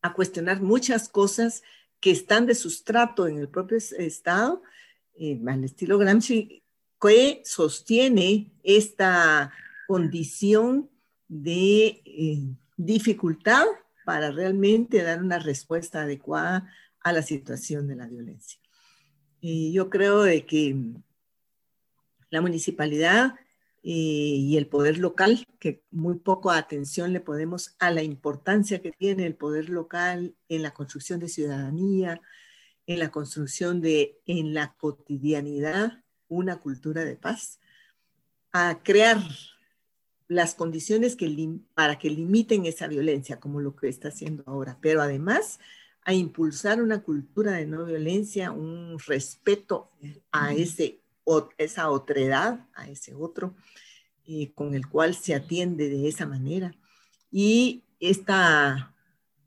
[0.00, 1.62] a cuestionar muchas cosas
[2.00, 4.62] que están de sustrato en el propio Estado,
[5.18, 6.62] eh, al estilo Gramsci,
[6.98, 9.52] que sostiene esta
[9.86, 10.88] condición
[11.28, 12.46] de eh,
[12.78, 13.66] dificultad
[14.04, 18.60] para realmente dar una respuesta adecuada a la situación de la violencia.
[19.40, 20.76] Y yo creo de que
[22.30, 23.34] la municipalidad
[23.82, 29.24] y el poder local, que muy poco atención le podemos a la importancia que tiene
[29.24, 32.20] el poder local en la construcción de ciudadanía,
[32.86, 37.58] en la construcción de, en la cotidianidad, una cultura de paz,
[38.52, 39.18] a crear
[40.30, 45.02] las condiciones que para que limiten esa violencia, como lo que está haciendo ahora, pero
[45.02, 45.58] además
[46.04, 49.90] a impulsar una cultura de no violencia, un respeto
[50.30, 51.00] a ese,
[51.58, 53.56] esa otredad, a ese otro,
[54.24, 56.76] eh, con el cual se atiende de esa manera.
[57.32, 58.94] Y esta,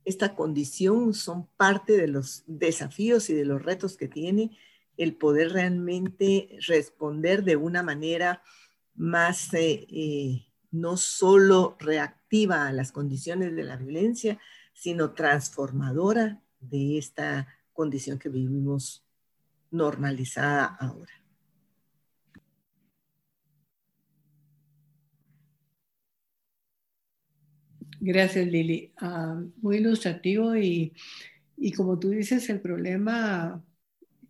[0.03, 4.51] esta condición son parte de los desafíos y de los retos que tiene
[4.97, 8.43] el poder realmente responder de una manera
[8.95, 14.39] más eh, eh, no solo reactiva a las condiciones de la violencia,
[14.73, 19.05] sino transformadora de esta condición que vivimos
[19.69, 21.13] normalizada ahora.
[27.99, 28.91] Gracias, Lili.
[28.97, 30.91] Ah, muy ilustrativo y,
[31.55, 33.63] y como tú dices, el problema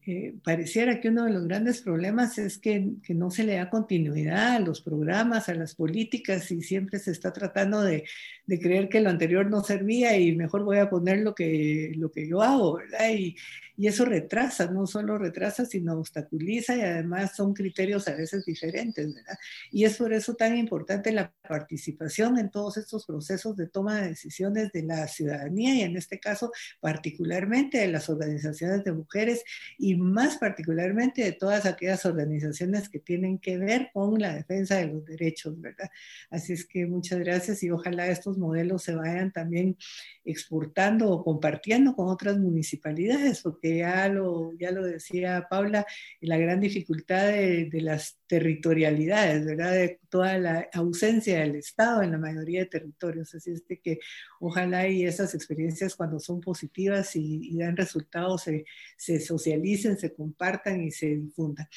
[0.06, 3.70] eh, pareciera que uno de los grandes problemas es que, que, no se le da
[3.70, 8.04] continuidad a los programas, a las políticas y siempre se está tratando de,
[8.46, 12.12] de, creer que lo anterior no servía y mejor voy a poner lo que, lo
[12.12, 13.12] que yo hago, ¿verdad?
[13.13, 13.38] Y,
[13.76, 19.13] y eso retrasa, no solo retrasa, sino obstaculiza y además son criterios a veces diferentes,
[19.16, 19.38] ¿verdad?
[19.72, 24.10] Y es por eso tan importante la participación en todos estos procesos de toma de
[24.10, 29.44] decisiones de la ciudadanía y en este caso particularmente de las organizaciones de mujeres
[29.80, 34.88] y más particularmente de todas aquellas organizaciones que tienen que ver con la defensa de
[34.88, 35.90] los derechos, ¿verdad?
[36.30, 39.78] Así es que muchas gracias y ojalá estos modelos se vayan también
[40.26, 45.86] exportando o compartiendo con otras municipalidades, porque ya lo, ya lo decía Paula,
[46.22, 49.74] la gran dificultad de, las territorialidades, ¿verdad?
[49.74, 53.34] De toda la ausencia del Estado en la mayoría de territorios.
[53.36, 54.00] Así es de que
[54.40, 58.66] ojalá y esas experiencias cuando son positivas y, dan resultados se,
[58.98, 61.67] se socialicen, se compartan y se difundan.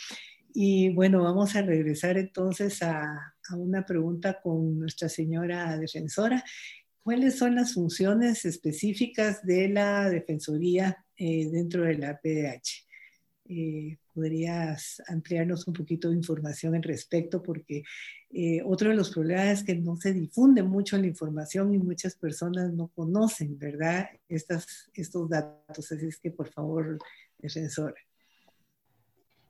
[0.54, 6.42] Y bueno, vamos a regresar entonces a, a, una pregunta con nuestra señora defensora
[7.06, 12.84] ¿Cuáles son las funciones específicas de la Defensoría eh, dentro de la PDH?
[13.48, 17.44] Eh, ¿Podrías ampliarnos un poquito de información al respecto?
[17.44, 17.84] Porque
[18.30, 22.16] eh, otro de los problemas es que no se difunde mucho la información y muchas
[22.16, 24.08] personas no conocen, ¿verdad?
[24.28, 25.92] Estas, estos datos.
[25.92, 26.98] Así es que, por favor,
[27.38, 27.94] defensora.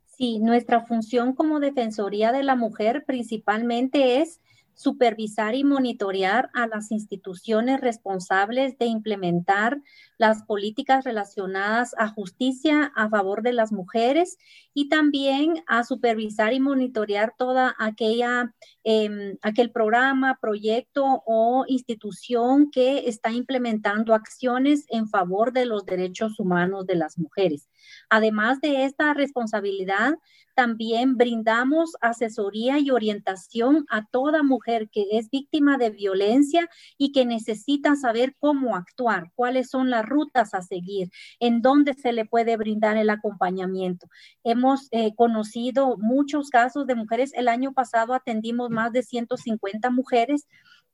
[0.06, 4.40] Sí, nuestra función como Defensoría de la Mujer principalmente es
[4.76, 9.80] supervisar y monitorear a las instituciones responsables de implementar
[10.18, 14.36] las políticas relacionadas a justicia a favor de las mujeres
[14.74, 23.08] y también a supervisar y monitorear toda aquella em, aquel programa, proyecto o institución que
[23.08, 27.70] está implementando acciones en favor de los derechos humanos de las mujeres.
[28.10, 30.16] Además de esta responsabilidad,
[30.56, 37.26] también brindamos asesoría y orientación a toda mujer que es víctima de violencia y que
[37.26, 42.56] necesita saber cómo actuar, cuáles son las rutas a seguir, en dónde se le puede
[42.56, 44.08] brindar el acompañamiento.
[44.44, 47.32] Hemos eh, conocido muchos casos de mujeres.
[47.34, 50.48] El año pasado atendimos más de 150 mujeres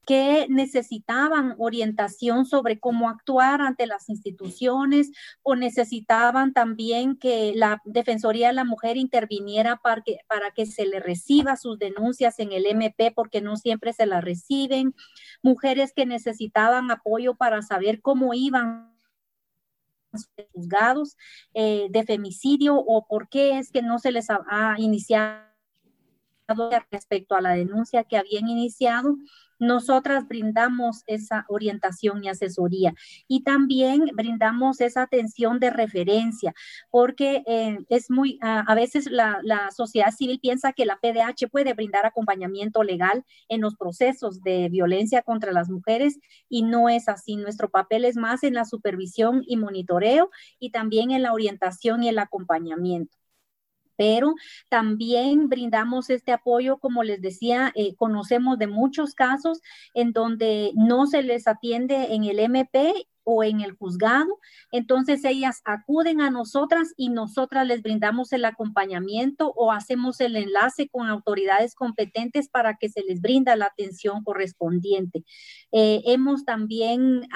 [0.05, 5.13] que necesitaban orientación sobre cómo actuar ante las instituciones
[5.43, 10.87] o necesitaban también que la Defensoría de la Mujer interviniera para que, para que se
[10.87, 14.95] le reciba sus denuncias en el MP porque no siempre se las reciben,
[15.43, 18.93] mujeres que necesitaban apoyo para saber cómo iban
[20.53, 21.17] juzgados
[21.55, 25.52] eh, de femicidio o por qué es que no se les ha iniciado
[26.91, 29.17] respecto a la denuncia que habían iniciado
[29.63, 32.95] nosotras brindamos esa orientación y asesoría
[33.29, 36.53] y también brindamos esa atención de referencia,
[36.91, 41.75] porque eh, es muy, a veces la, la, sociedad civil piensa que la PDH puede
[41.75, 47.37] brindar acompañamiento legal en los procesos de violencia contra las mujeres y no es así.
[47.37, 52.09] Nuestro papel es más en la supervisión y monitoreo y también en la orientación y
[52.09, 53.22] el acompañamiento
[53.97, 54.35] pero
[54.69, 59.61] también brindamos este apoyo, como les decía, eh, conocemos de muchos casos
[59.95, 64.39] en donde no se les atiende en el MP o en el juzgado,
[64.71, 70.89] entonces ellas acuden a nosotras y nosotras les brindamos el acompañamiento o hacemos el enlace
[70.89, 75.25] con autoridades competentes para que se les brinda la atención correspondiente.
[75.71, 77.29] Eh, hemos también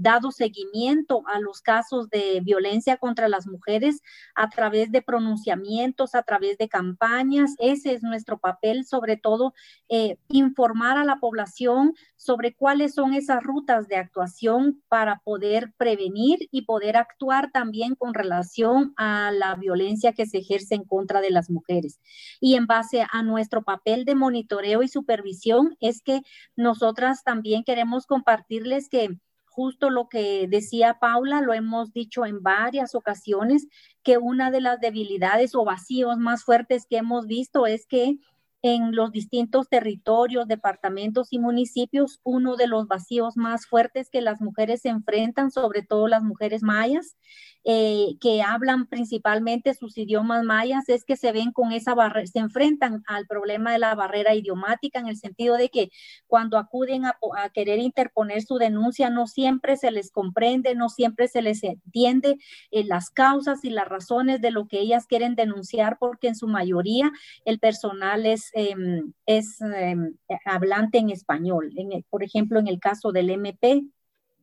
[0.00, 4.00] dado seguimiento a los casos de violencia contra las mujeres
[4.34, 7.54] a través de pronunciamientos, a través de campañas.
[7.58, 9.54] Ese es nuestro papel, sobre todo
[9.88, 15.31] eh, informar a la población sobre cuáles son esas rutas de actuación para poder
[15.76, 21.20] prevenir y poder actuar también con relación a la violencia que se ejerce en contra
[21.20, 22.00] de las mujeres.
[22.40, 26.22] Y en base a nuestro papel de monitoreo y supervisión es que
[26.56, 29.16] nosotras también queremos compartirles que
[29.52, 33.68] justo lo que decía Paula, lo hemos dicho en varias ocasiones,
[34.02, 38.16] que una de las debilidades o vacíos más fuertes que hemos visto es que
[38.62, 44.40] en los distintos territorios, departamentos y municipios, uno de los vacíos más fuertes que las
[44.40, 47.16] mujeres se enfrentan, sobre todo las mujeres mayas,
[47.64, 52.40] eh, que hablan principalmente sus idiomas mayas, es que se ven con esa barrera, se
[52.40, 55.90] enfrentan al problema de la barrera idiomática en el sentido de que
[56.26, 57.16] cuando acuden a,
[57.54, 62.38] querer interponer su denuncia, no siempre se les comprende, no siempre se les entiende
[62.70, 66.48] eh, las causas y las razones de lo que ellas quieren denunciar, porque en su
[66.48, 67.10] mayoría
[67.44, 71.72] el personal es Em, es em, hablante en español.
[72.10, 73.82] por ejemplo, en el caso del MP,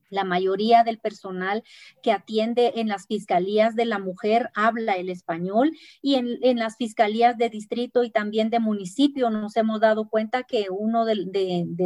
[0.09, 1.63] la mayoría del personal
[2.01, 7.37] que atiende en las fiscalías de la mujer habla el español y en, las fiscalías
[7.37, 11.15] de distrito y también de municipio nos hemos dado cuenta que uno de,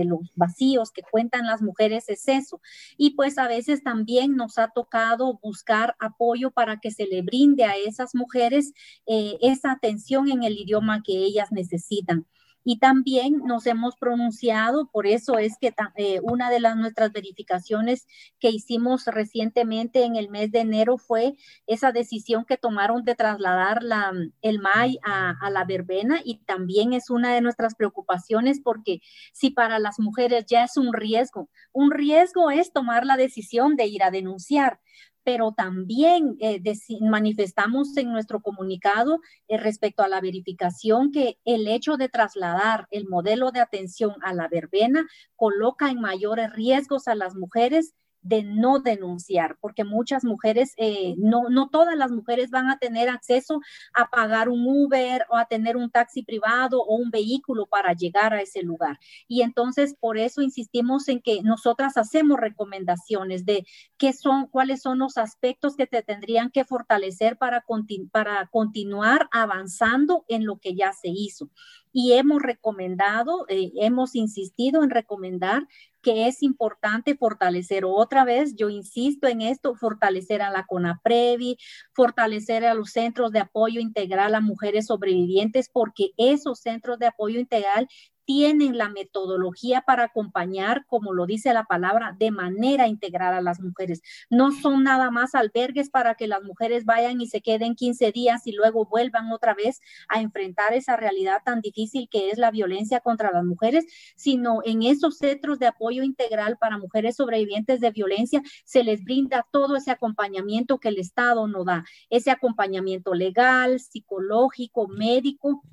[0.05, 2.61] los vacíos que cuentan las mujeres es eso.
[2.97, 7.65] Y pues a veces también nos ha tocado buscar apoyo para que se le brinde
[7.65, 8.73] a esas mujeres
[9.05, 12.25] eh, esa atención en el idioma que ellas necesitan.
[12.63, 18.07] Y también nos hemos pronunciado, por eso es que eh, una de las nuestras verificaciones
[18.39, 21.35] que hicimos recientemente en el mes de enero fue
[21.67, 26.21] esa decisión que tomaron de trasladar la, el MAI a, a la verbena.
[26.23, 29.01] Y también es una de nuestras preocupaciones porque
[29.33, 33.87] si para las mujeres ya es un riesgo, un riesgo es tomar la decisión de
[33.87, 34.79] ir a denunciar
[35.23, 36.61] pero también eh,
[37.01, 43.07] manifestamos en nuestro comunicado eh, respecto a la verificación que el hecho de trasladar el
[43.07, 47.93] modelo de atención a la verbena coloca en mayores riesgos a las mujeres
[48.23, 53.09] de no denunciar, porque muchas mujeres, eh, no, no todas las mujeres van a tener
[53.09, 53.61] acceso
[53.93, 58.33] a pagar un Uber o a tener un taxi privado o un vehículo para llegar
[58.33, 58.99] a ese lugar.
[59.27, 63.65] Y entonces por eso insistimos en que nosotras hacemos recomendaciones de
[63.97, 67.65] qué son, cuáles son los aspectos que te tendrían que fortalecer para,
[68.11, 71.49] para continuar avanzando en lo que ya se hizo
[71.93, 75.67] y hemos recomendado, eh, hemos insistido en recomendar
[76.01, 81.57] que es importante fortalecer otra vez, yo insisto en esto, fortalecer a la CONAPREVI,
[81.93, 87.39] fortalecer a los centros de apoyo integral a mujeres sobrevivientes, porque esos centros de apoyo
[87.39, 87.87] integral
[88.25, 93.59] tienen la metodología para acompañar, como lo dice la palabra, de manera integral a las
[93.59, 94.01] mujeres.
[94.29, 98.47] No son nada más albergues para que las mujeres vayan y se queden 15 días
[98.47, 102.99] y luego vuelvan otra vez a enfrentar esa realidad tan difícil que es la violencia
[102.99, 108.41] contra las mujeres, sino en esos centros de apoyo integral para mujeres sobrevivientes de violencia
[108.65, 114.87] se les brinda todo ese acompañamiento que el Estado no da, ese acompañamiento legal, psicológico,
[114.87, 115.63] médico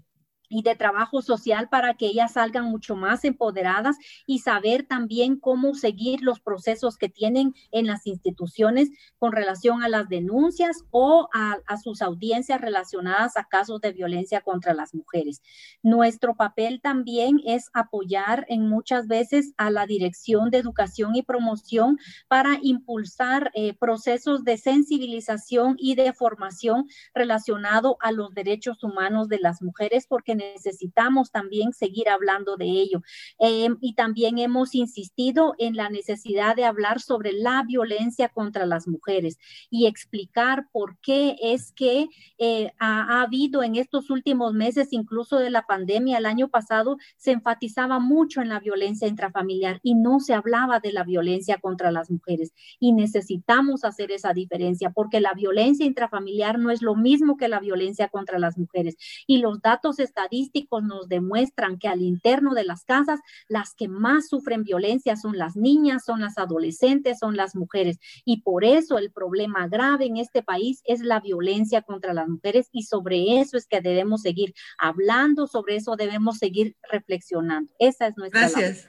[0.50, 3.96] y de trabajo social para que ellas salgan mucho más empoderadas
[4.26, 9.88] y saber también cómo seguir los procesos que tienen en las instituciones con relación a
[9.88, 15.40] las denuncias o a, sus audiencias relacionadas a casos de violencia contra las mujeres.
[15.82, 21.98] Nuestro papel también es apoyar en muchas veces a la Dirección de Educación y Promoción
[22.28, 29.38] para impulsar eh, procesos de sensibilización y de formación relacionado a los derechos humanos de
[29.38, 33.02] las mujeres, porque necesitamos también seguir hablando de ello.
[33.38, 38.88] Em, y también hemos insistido en la necesidad de hablar sobre la violencia contra las
[38.88, 39.38] mujeres
[39.70, 45.50] y explicar por qué es que eh, ha, habido en estos últimos meses, incluso de
[45.50, 50.34] la pandemia, el año pasado, se enfatizaba mucho en la violencia intrafamiliar y no se
[50.34, 52.52] hablaba de la violencia contra las mujeres.
[52.78, 57.60] Y necesitamos hacer esa diferencia porque la violencia intrafamiliar no es lo mismo que la
[57.60, 58.96] violencia contra las mujeres.
[59.26, 63.88] Y los datos estadísticos estadísticos nos demuestran que al interno de las casas, las que
[63.88, 67.98] más sufren violencia son las niñas, son las adolescentes, son las mujeres.
[68.24, 72.68] Y por eso el problema grave en este país es la violencia contra las mujeres
[72.72, 77.72] y sobre eso es que debemos seguir hablando, sobre eso debemos seguir reflexionando.
[77.78, 78.40] Esa es nuestra.
[78.40, 78.88] Gracias.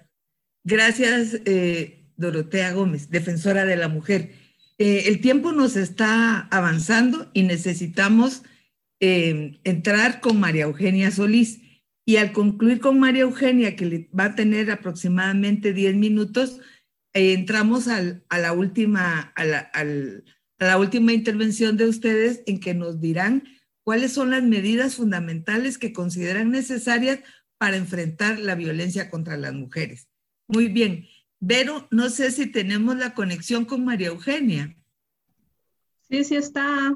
[0.63, 1.41] Gracias.
[1.45, 4.33] Eh, Dorotea Gómez, defensora de la mujer.
[4.77, 8.43] Eh, el tiempo nos está avanzando y necesitamos
[9.01, 11.59] eh, entrar con María Eugenia Solís.
[12.05, 16.59] Y al concluir con María Eugenia, que va a tener aproximadamente 10 minutos,
[17.13, 19.43] eh, entramos a, la última, a,
[19.83, 23.43] la, última intervención de ustedes en que nos dirán
[23.83, 27.19] cuáles son las medidas fundamentales que consideran necesarias
[27.57, 30.07] para enfrentar la violencia contra las mujeres.
[30.47, 31.07] Muy bien.
[31.39, 34.75] Vero, no sé si tenemos la conexión con María Eugenia.
[36.07, 36.95] Sí, sí está.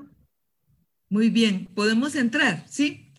[1.10, 3.14] Muy bien, podemos entrar, ¿sí?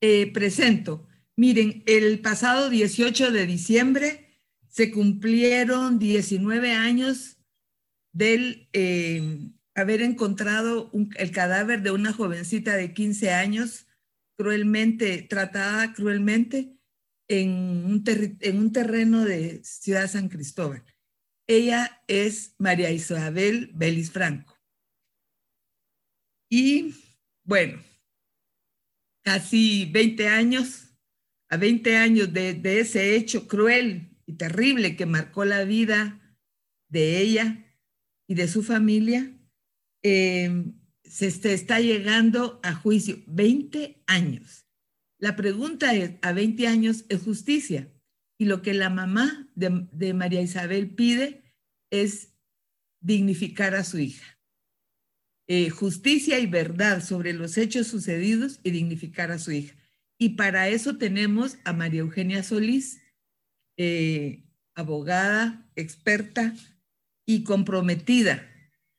[0.00, 1.06] Eh, presento.
[1.36, 4.28] Miren, el pasado 18 de diciembre
[4.68, 7.38] se cumplieron 19 años
[8.12, 13.86] del eh, haber encontrado el cadáver de una jovencita de 15 años
[14.36, 16.76] cruelmente, tratada cruelmente
[17.28, 20.82] en un, en un terreno de Ciudad San Cristóbal.
[21.46, 24.56] Ella es María Isabel Belis Franco.
[26.48, 26.94] Y
[27.50, 27.82] bueno,
[29.24, 30.94] casi 20 años,
[31.48, 36.38] a 20 años de, ese hecho cruel y terrible que marcó la vida
[36.88, 37.66] de ella
[38.28, 39.36] y de su familia,
[40.04, 43.20] em, se, está llegando a juicio.
[43.26, 44.68] 20 años.
[45.18, 47.92] La pregunta es, a 20 años es justicia.
[48.38, 51.42] Y lo que la mamá de, de María Isabel pide
[51.90, 52.32] es
[53.00, 54.29] dignificar a su hija.
[55.52, 59.74] Eh, justicia y verdad sobre los hechos sucedidos y dignificar a su hija.
[60.16, 63.02] Y para eso tenemos a María Eugenia Solís,
[63.76, 64.44] eh,
[64.76, 66.54] abogada, experta
[67.26, 68.48] y comprometida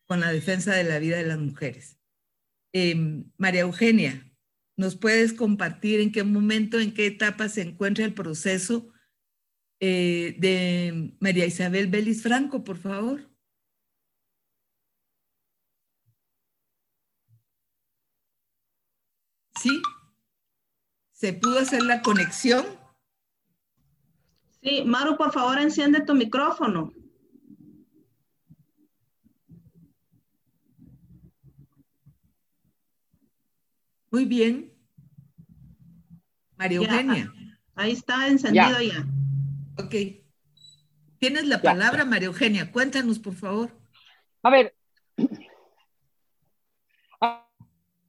[0.06, 1.98] con la defensa de la vida de las mujeres.
[2.74, 4.30] Em, María Eugenia,
[4.76, 8.92] ¿nos puedes compartir en qué momento, en qué etapa se encuentra el proceso
[9.80, 13.31] eh, de María Isabel Belis Franco, por favor?
[19.62, 19.80] ¿Sí?
[21.12, 22.66] ¿Se pudo hacer la conexión?
[24.64, 26.92] Sí, Maru, por favor, enciende tu micrófono.
[34.10, 34.74] Muy bien.
[36.58, 37.32] María Eugenia.
[37.76, 39.06] Ahí está encendido ya.
[39.78, 39.94] Ok.
[41.20, 42.72] Tienes la palabra, María Eugenia.
[42.72, 43.80] Cuéntanos, por favor.
[44.42, 44.71] A ver,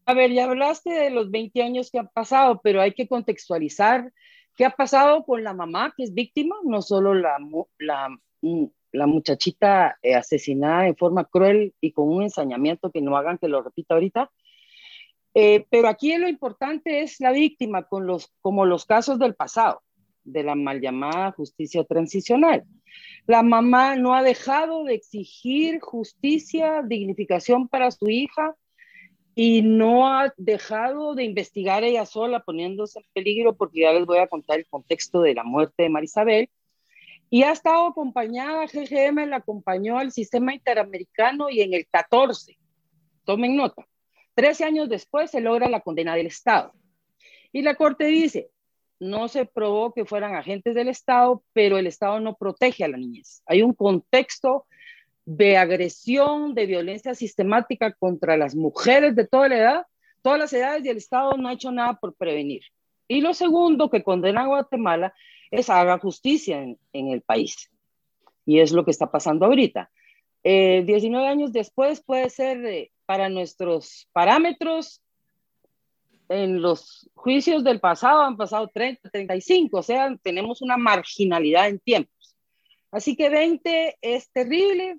[0.04, 4.12] A ver, ya hablaste de los 20 años que han pasado, pero hay que contextualizar
[4.56, 7.38] qué ha pasado con la mamá que es víctima, no solo la,
[7.78, 8.08] la,
[8.40, 13.38] mm, la muchachita eh, asesinada de forma cruel y con un ensañamiento que no hagan
[13.38, 14.30] que lo repita ahorita.
[15.34, 19.82] Eh, pero aquí lo importante es la víctima, con los, como los casos del pasado,
[20.24, 22.64] de la mal llamada justicia transicional.
[23.26, 28.54] La mamá no ha dejado de exigir justicia, dignificación para su hija,
[29.34, 34.18] y no ha dejado de investigar ella sola, poniéndose en peligro, porque ya les voy
[34.18, 36.50] a contar el contexto de la muerte de Marisabel.
[37.30, 42.58] Y ha estado acompañada, GGM la acompañó al sistema interamericano y en el 14,
[43.24, 43.86] tomen nota,
[44.34, 46.72] 13 años después se logra la condena del Estado.
[47.50, 48.50] Y la Corte dice,
[49.00, 52.98] no se probó que fueran agentes del Estado, pero el Estado no protege a la
[52.98, 53.42] niñez.
[53.46, 54.66] Hay un contexto
[55.24, 59.86] de agresión, de violencia sistemática contra las mujeres de toda la edad,
[60.22, 62.62] todas las edades y el Estado no ha hecho nada por prevenir.
[63.08, 65.14] Y lo segundo que condena a Guatemala
[65.50, 67.70] es haga justicia en, el país.
[68.46, 69.90] Y es lo que está pasando ahorita.
[70.44, 75.02] 19 eh, años después puede ser eh, para nuestros parámetros,
[76.32, 81.78] en los juicios del pasado han pasado 30, 35, o sea, tenemos una marginalidad en
[81.78, 82.36] tiempos.
[82.90, 84.98] Así que 20 es terrible,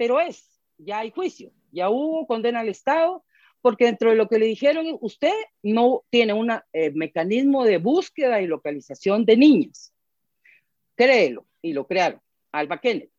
[0.00, 3.22] pero es, ya hay juicio, ya hubo condena al Estado,
[3.60, 8.40] porque dentro de lo que le dijeron, usted no tiene un eh, mecanismo de búsqueda
[8.40, 9.92] y localización de niñas.
[10.94, 12.18] Créelo, y lo crearon.
[12.50, 13.10] Alba Kennedy.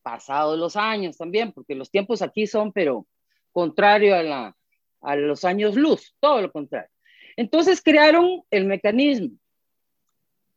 [0.00, 3.04] Pasados los años también, porque los tiempos aquí son, pero
[3.50, 4.56] contrario a, la,
[5.00, 6.92] a los años luz, todo lo contrario.
[7.36, 9.36] Entonces crearon el mecanismo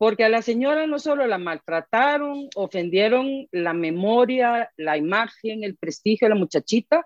[0.01, 6.25] porque a la señora no solo la maltrataron, ofendieron la memoria, la imagen, el prestigio
[6.25, 7.05] de la muchachita,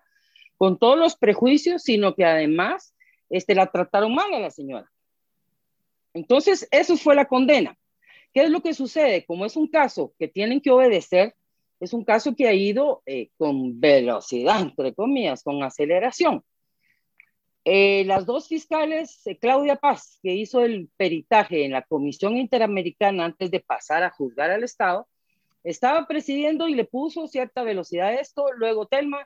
[0.55, 2.95] con todos los prejuicios, sino que además
[3.29, 4.89] este, la trataron mal a la señora.
[6.13, 7.77] Entonces, eso fue la condena.
[8.33, 9.25] ¿Qué es lo que sucede?
[9.25, 11.35] Como es un caso que tienen que obedecer,
[11.81, 16.45] es un caso que ha ido eh, con velocidad, entre comillas, con aceleración.
[17.67, 23.25] Eh, las dos fiscales, eh, Claudia Paz, que hizo el peritaje en la Comisión Interamericana
[23.25, 25.07] antes de pasar a juzgar al Estado,
[25.63, 29.25] estaba presidiendo y le puso cierta velocidad a esto, luego Telma.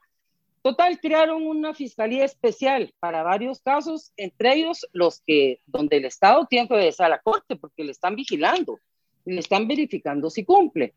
[0.61, 6.45] Total, crearon una fiscalía especial para varios casos, entre ellos los que, donde el Estado
[6.49, 8.79] tiene que obedecer a la Corte porque le están vigilando
[9.25, 10.93] y le están verificando si cumple.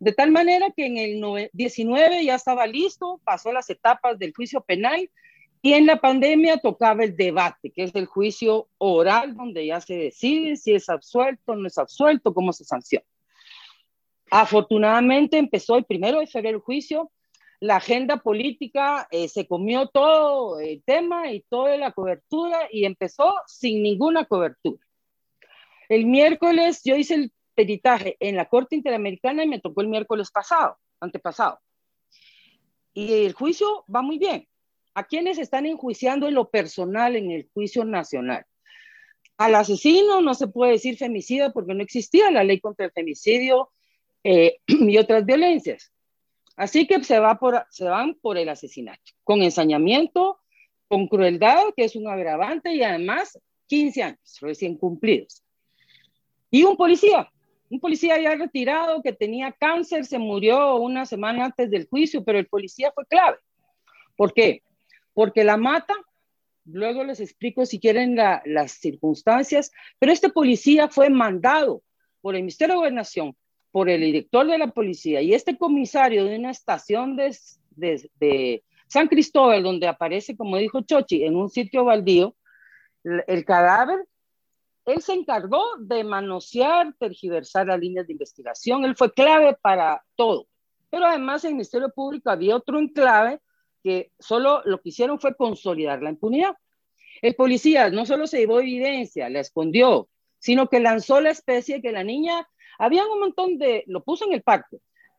[0.00, 4.62] De tal manera que en el 19 ya estaba listo, pasó las etapas del juicio
[4.62, 5.08] penal
[5.62, 9.94] y en la pandemia tocaba el debate, que es el juicio oral, donde ya se
[9.94, 13.06] decide si es absuelto no es absuelto, cómo se sanciona.
[14.30, 17.10] Afortunadamente empezó el primero de febrero el juicio,
[17.60, 23.34] la agenda política eh, se comió todo el tema y toda la cobertura y empezó
[23.46, 24.84] sin ninguna cobertura.
[25.88, 30.30] El miércoles yo hice el peritaje en la Corte Interamericana y me tocó el miércoles
[30.30, 31.58] pasado, antepasado.
[32.92, 34.46] Y el juicio va muy bien.
[34.96, 38.46] ¿A quiénes están enjuiciando en lo personal en el juicio nacional?
[39.36, 43.70] Al asesino no se puede decir femicidio porque no existía la ley contra el femicidio
[44.24, 45.92] eh, y otras violencias.
[46.56, 50.40] Así que se, va por, se van por el asesinato, con ensañamiento,
[50.88, 55.44] con crueldad, que es un agravante, y además 15 años recién cumplidos.
[56.50, 57.30] Y un policía,
[57.68, 62.38] un policía ya retirado que tenía cáncer, se murió una semana antes del juicio, pero
[62.38, 63.36] el policía fue clave.
[64.16, 64.62] ¿Por qué?
[65.16, 65.94] Porque la mata,
[66.66, 71.82] luego les explico si quieren las circunstancias, pero este policía fue mandado
[72.20, 73.34] por el Ministerio de Gobernación
[73.70, 77.34] por el director de la policía y este comisario de una estación de,
[77.76, 82.36] de, San Cristóbal, donde aparece, como dijo Chochi, en un sitio baldío,
[83.04, 84.06] el, cadáver,
[84.84, 90.46] él se encargó de manosear, tergiversar las líneas de investigación, él fue clave para todo.
[90.90, 93.40] Pero además en el Ministerio Público había otro enclave
[93.86, 96.56] que solo lo que hicieron fue consolidar la impunidad.
[97.22, 100.08] El policía no solo se llevó evidencia, la escondió,
[100.40, 102.48] sino que lanzó la especie que la niña
[102.80, 104.78] había un montón de, lo puso en el parque,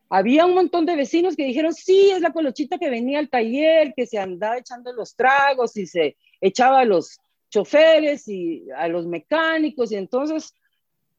[0.09, 3.93] había un montón de vecinos que dijeron, sí, es la colochita que venía al taller,
[3.95, 9.07] que se andaba echando los tragos y se echaba a los choferes y a los
[9.07, 10.53] mecánicos y entonces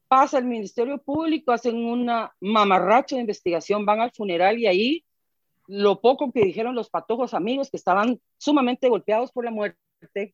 [0.07, 5.03] pasa el Ministerio Público, hacen una mamarracho de investigación, van al funeral y ahí
[5.69, 10.33] lo poco que dijeron los patojos amigos que estaban sumamente golpeados por la muerte,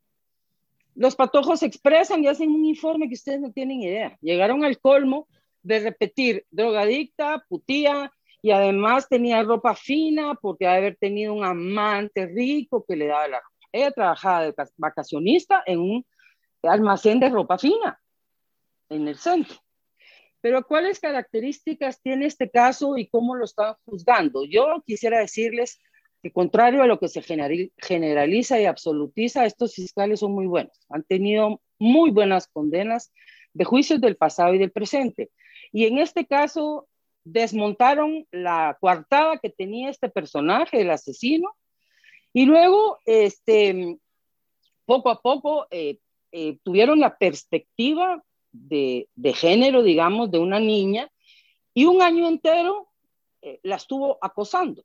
[0.95, 4.17] los patojos expresan y hacen un informe que ustedes no tienen idea.
[4.21, 5.27] Llegaron al colmo
[5.61, 12.27] de repetir drogadicta, putía, y además tenía ropa fina porque debe haber tenido un amante
[12.27, 13.67] rico que le daba la ropa.
[13.73, 16.05] Ella trabajaba de vacacionista en un
[16.63, 17.99] almacén de ropa fina
[18.87, 19.57] en el centro.
[20.45, 24.45] Pero ¿cuáles características tiene este caso y cómo lo están juzgando?
[24.45, 25.81] Yo quisiera decirles
[26.21, 30.85] que contrario a lo que se generaliza y absolutiza, estos fiscales son muy buenos.
[30.89, 33.11] Han tenido muy buenas condenas
[33.53, 35.31] de juicios del pasado y del presente.
[35.71, 36.87] Y en este caso,
[37.23, 41.55] desmontaron la coartada que tenía este personaje, el asesino,
[42.33, 43.97] y luego, este,
[44.85, 45.97] poco a poco, eh,
[46.31, 48.23] eh, tuvieron la perspectiva
[48.55, 51.09] de, género, digamos, de una niña,
[51.73, 52.87] y un año entero
[53.41, 54.83] eh, la estuvo acosando.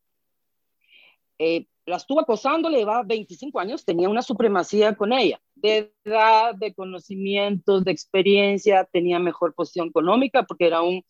[1.38, 6.74] la estuvo acosando, le llevaba 25 años, tenía una supremacía con ella, de edad, de
[6.74, 11.02] conocimientos, de experiencia, tenía mejor posición económica porque era un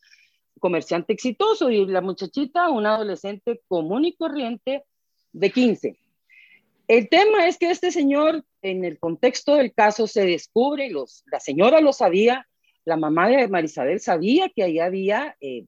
[0.61, 4.85] comerciante exitoso y la muchachita, una adolescente común y corriente
[5.33, 5.99] de 15.
[6.87, 11.41] El tema es que este señor, en el contexto del caso, se descubre, los, la
[11.41, 12.49] señora lo sabía,
[12.91, 15.65] la mamá de Marisabel sabía que ahí había eh,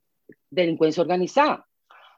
[0.51, 1.69] delincuencia organizada.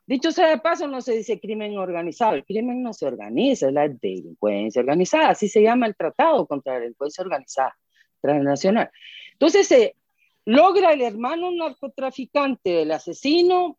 [0.07, 3.73] Dicho sea de paso, no se dice crimen organizado, el crimen no se organiza, es
[3.75, 7.77] la delincuencia organizada, así se llama el tratado contra la delincuencia organizada
[8.23, 8.91] transnacional.
[9.33, 9.95] Entonces se
[10.47, 13.77] logra el hermano narcotraficante del asesino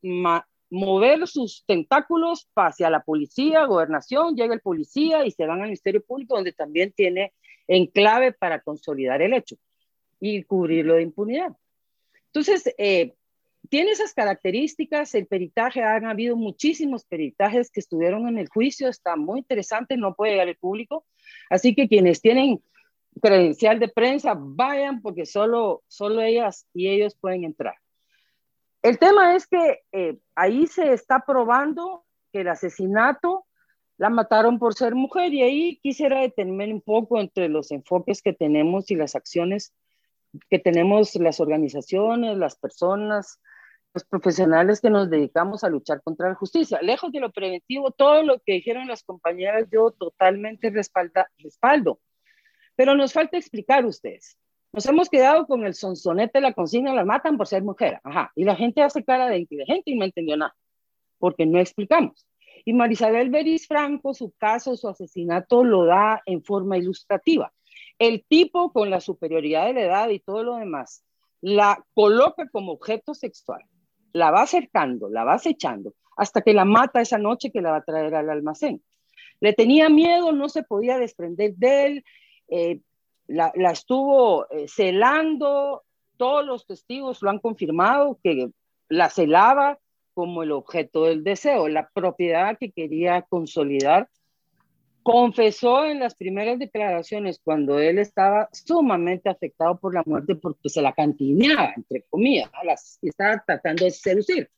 [0.69, 6.03] mover sus tentáculos hacia la policía, gobernación, llega el policía y se van al Ministerio
[6.05, 7.33] Público, donde también tiene
[7.67, 9.55] enclave para consolidar el hecho
[10.19, 11.55] y cubrirlo de impunidad.
[12.27, 13.13] Entonces, eh,
[13.69, 19.15] tiene esas características, el peritaje, han habido muchísimos peritajes que estuvieron en el juicio, está
[19.15, 21.05] muy interesante, no puede llegar el público,
[21.49, 22.61] así que quienes tienen
[23.21, 27.75] credencial de prensa, vayan porque solo, solo ellas y ellos pueden entrar.
[28.81, 33.45] El tema es que eh, ahí se está probando que el asesinato
[33.97, 38.33] la mataron por ser mujer y ahí quisiera detenerme un poco entre los enfoques que
[38.33, 39.73] tenemos y las acciones
[40.49, 43.39] que tenemos las organizaciones, las personas,
[43.93, 46.81] los profesionales que nos dedicamos a luchar contra la justicia.
[46.81, 51.99] Lejos de lo preventivo, todo lo que dijeron las compañeras, yo totalmente respalda, respaldo.
[52.75, 54.37] Pero nos falta explicar ustedes.
[54.73, 58.01] Nos hemos quedado con el sonsonete, la consigna, la matan por ser mujer.
[58.03, 58.31] Ajá.
[58.35, 60.53] Y la gente hace cara de inteligente y no entendió nada,
[61.17, 62.27] porque no explicamos.
[62.65, 67.53] Y Marisabel Beris Franco, su caso, su asesinato, lo da en forma ilustrativa.
[67.99, 71.03] El tipo, con la superioridad de la edad y todo lo demás,
[71.41, 73.63] la coloca como objeto sexual,
[74.13, 77.77] la va acercando, la va acechando, hasta que la mata esa noche que la va
[77.77, 78.83] a traer al almacén.
[79.39, 82.05] Le tenía miedo, no se podía desprender de él,
[82.47, 82.79] eh,
[83.27, 85.83] la, estuvo eh, celando,
[86.17, 88.49] todos los testigos lo han confirmado, que
[88.89, 89.79] la celaba
[90.13, 94.09] como el objeto del deseo, la propiedad que quería consolidar.
[95.05, 100.81] Confesó en las primeras declaraciones cuando él estaba sumamente afectado por la muerte porque se
[100.81, 104.49] la cantineaba, entre comillas, las estaba tratando de seducir.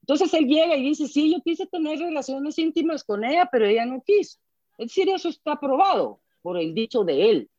[0.00, 3.86] Entonces él llega y dice, sí, yo quise tener relaciones íntimas con ella, pero ella
[3.86, 4.40] no quiso.
[4.76, 7.50] Es decir, eso está probado por el dicho de él.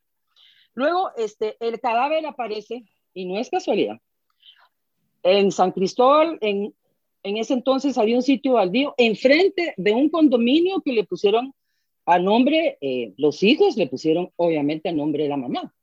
[0.74, 2.84] Luego, este, el cadáver aparece,
[3.14, 3.96] y no es casualidad,
[5.22, 6.74] en San Cristóbal, en,
[7.22, 11.54] en ese entonces había un sitio baldío, enfrente de un condominio que le pusieron
[12.06, 15.74] a nombre, eh, los hijos le pusieron obviamente a nombre de la mamá.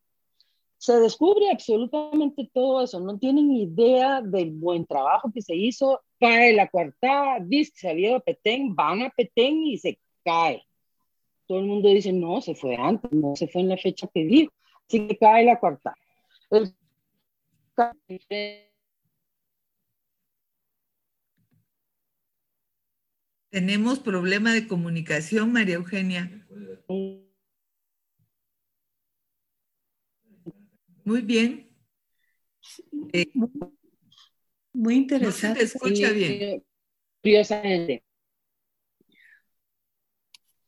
[0.77, 6.53] Se descubre absolutamente todo eso, no tienen idea del buen trabajo que se hizo, cae
[6.53, 10.63] la cuarta, dice que se había a Petén, van a Petén y se cae.
[11.47, 14.23] Todo el mundo dice, no, se fue antes, no se fue en la fecha que
[14.23, 14.53] dijo.
[14.87, 15.95] Así que cae la cuarta.
[23.51, 26.31] Tenemos problema de comunicación, María Eugenia.
[31.03, 31.69] Muy bien.
[33.11, 33.29] Eh,
[34.71, 35.67] muy interesante.
[35.67, 36.63] se escucha bien.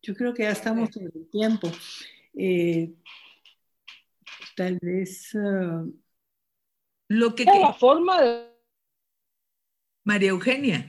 [0.02, 1.72] Yo creo que ya estamos en el tiempo.
[2.34, 2.94] Eh,
[4.58, 5.90] tal vez uh,
[7.08, 7.46] lo que...
[7.46, 8.54] La forma de...
[10.04, 10.86] María Eugenia.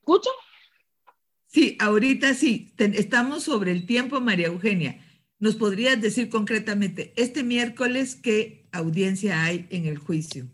[0.00, 0.30] ¿Escucho?
[1.52, 2.72] Sí, ahorita sí.
[2.78, 5.04] estamos sobre el tiempo, María Eugenia.
[5.40, 10.48] ¿Nos podrías decir concretamente, este miércoles, qué audiencia hay en el juicio?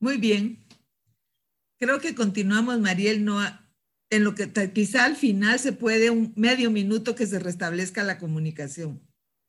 [0.00, 0.64] Muy bien.
[1.78, 3.22] Creo que continuamos, Mariel.
[3.22, 3.40] No,
[4.08, 8.18] en lo que quizá al final se puede un medio minuto que se restablezca la
[8.18, 9.02] comunicación.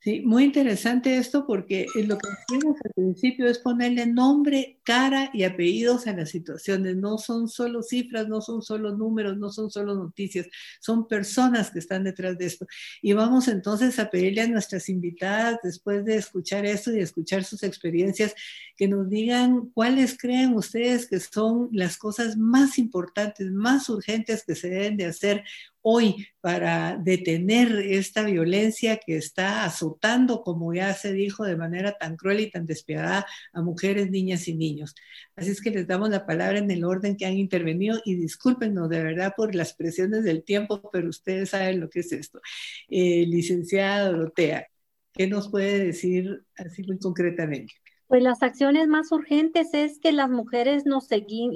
[0.04, 5.43] Sí, muy interesante esto porque lo que hacemos al principio es ponerle nombre, cara y
[5.43, 6.95] apellidos a las situaciones.
[6.95, 10.47] No son solo cifras, no son solo números, no son solo noticias,
[10.80, 12.66] son personas que están detrás de esto.
[13.04, 17.62] Y vamos entonces a pedirle a nuestras invitadas, después de escuchar esto y escuchar sus
[17.62, 18.34] experiencias,
[18.76, 24.56] que nos digan cuáles creen ustedes que son las cosas más importantes, más urgentes que
[24.56, 25.43] se deben de hacer
[25.82, 32.15] hoy para detener esta violencia que está azotando, como ya se dijo, de manera tan
[32.17, 34.95] cruel y tan despiadada a mujeres, niñas y niños.
[35.36, 38.89] Así es que les damos la palabra en el orden que han intervenido y discúlpenos
[38.89, 42.41] de verdad por las presiones del tiempo, pero ustedes saben lo que es esto.
[42.89, 44.67] Eh, licenciada Dorotea,
[45.13, 47.73] ¿qué nos puede decir así muy concretamente?
[48.12, 51.07] Pues las acciones más urgentes es que las mujeres nos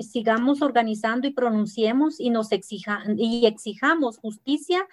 [0.10, 2.48] sigamos organizando y pronunciemos y nos
[3.18, 4.88] y exijamos justicia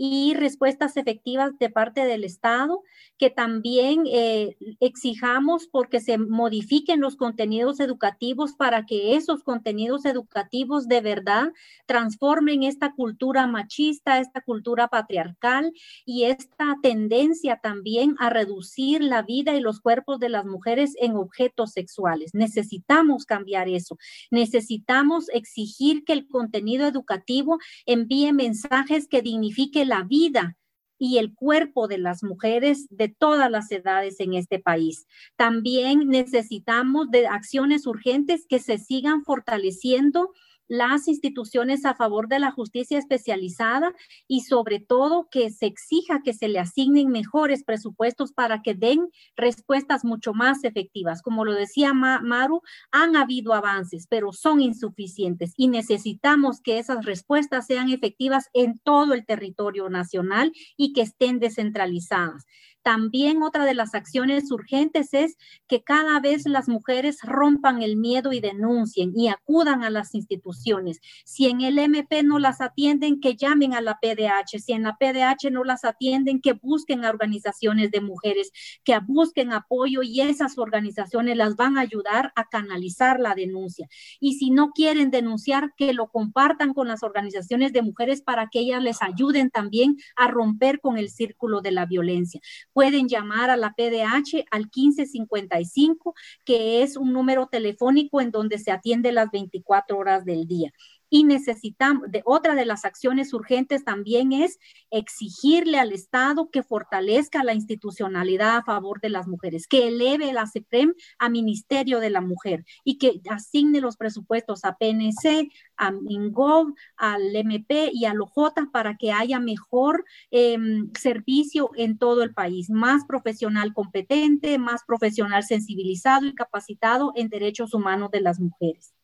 [0.00, 2.82] y respuestas efectivas de parte del Estado,
[3.18, 10.86] que también eh, exijamos porque se modifiquen los contenidos educativos para que esos contenidos educativos
[10.86, 11.52] de verdad
[11.84, 15.72] transformen esta cultura machista, esta cultura patriarcal
[16.06, 21.16] y esta tendencia también a reducir la vida y los cuerpos de las mujeres en
[21.16, 22.34] objetos sexuales.
[22.34, 23.98] Necesitamos cambiar eso.
[24.30, 30.56] Necesitamos exigir que el contenido educativo envíe mensajes que dignifiquen la vida
[30.98, 35.06] y el cuerpo de las mujeres de todas las edades en este país.
[35.36, 40.32] También necesitamos de acciones urgentes que se sigan fortaleciendo
[40.68, 43.92] las instituciones a favor de la justicia especializada
[44.26, 49.08] y sobre todo que se exija que se le asignen mejores presupuestos para que den
[49.36, 51.22] respuestas mucho más efectivas.
[51.22, 52.62] Como lo decía Maru,
[52.92, 59.14] han habido avances, pero son insuficientes y necesitamos que esas respuestas sean efectivas en todo
[59.14, 62.44] el territorio nacional y que estén descentralizadas.
[62.82, 68.32] También otra de las acciones urgentes es que cada vez las mujeres rompan el miedo
[68.32, 71.00] y denuncien y acudan a las instituciones.
[71.24, 74.58] Si en el MP no las atienden, que llamen a la PDH.
[74.58, 78.50] Si en la PDH no las atienden, que busquen a organizaciones de mujeres,
[78.84, 83.88] que busquen apoyo y esas organizaciones las van a ayudar a canalizar la denuncia.
[84.20, 88.60] Y si no quieren denunciar, que lo compartan con las organizaciones de mujeres para que
[88.60, 92.40] ellas les ayuden también a romper con el círculo de la violencia.
[92.78, 96.14] Pueden llamar a la PDH al 1555,
[96.44, 100.72] que es un número telefónico en donde se atiende las 24 horas del día
[101.10, 104.58] y necesitamos, de, otra de las acciones urgentes también es
[104.90, 110.46] exigirle al Estado que fortalezca la institucionalidad a favor de las mujeres, que eleve la
[110.46, 116.74] CEPREM a Ministerio de la Mujer y que asigne los presupuestos a PNC, a INGOV,
[116.96, 118.38] al MP y a LOJ
[118.72, 125.44] para que haya mejor em, servicio en todo el país, más profesional competente, más profesional
[125.44, 128.94] sensibilizado y capacitado en derechos humanos de las mujeres.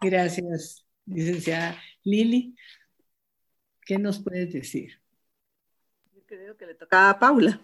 [0.00, 2.54] Gracias, licenciada Lili,
[3.84, 5.00] ¿qué nos puedes decir?
[6.14, 7.60] Yo creo que le tocaba a Paula.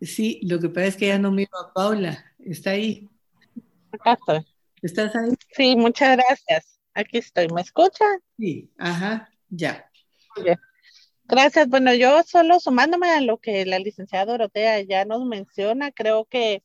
[0.00, 3.08] Sí, lo que pasa es que ya no miro a Paula, está ahí.
[3.92, 4.46] Acá estoy.
[4.82, 5.30] ¿Estás ahí?
[5.52, 6.80] Sí, muchas gracias.
[6.94, 7.48] Aquí estoy.
[7.48, 8.04] ¿Me escucha?
[8.38, 9.90] Sí, ajá, ya.
[11.24, 11.68] Gracias.
[11.68, 16.62] Bueno, yo solo sumándome a lo que la licenciada Dorotea ya nos menciona, creo que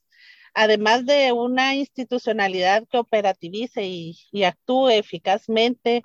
[0.54, 6.02] además de una institucionalidad que operativice y, actúe eficazmente,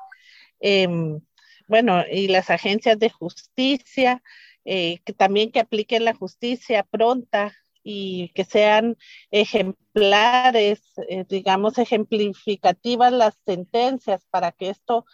[0.60, 1.20] em,
[1.68, 4.22] bueno, y las agencias de justicia,
[4.64, 8.96] eh, que también que apliquen la justicia pronta y que sean
[9.30, 15.06] ejemplares, eh, digamos, ejemplificativas las sentencias para que esto,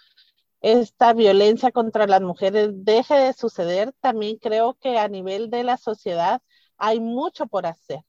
[0.61, 5.77] esta violencia contra las mujeres deje de suceder, también creo que a nivel de la
[5.77, 6.43] sociedad
[6.79, 8.01] hay mucho por hacer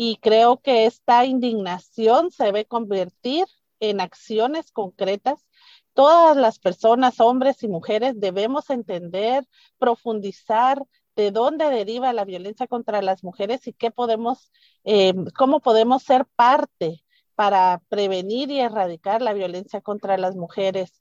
[0.00, 3.46] y creo que esta indignación se debe convertir
[3.80, 5.44] en acciones concretas.
[5.92, 9.44] Todas las personas, hombres y mujeres, debemos entender,
[9.76, 10.84] profundizar
[11.16, 14.52] de dónde deriva la violencia contra las mujeres y qué podemos,
[14.84, 17.02] eh, cómo podemos ser parte
[17.34, 20.92] para prevenir y erradicar la violencia contra las mujeres.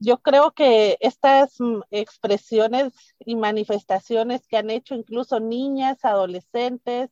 [0.00, 7.10] yo creo que estas mm, expresiones y manifestaciones que han hecho incluso niñas, adolescentes,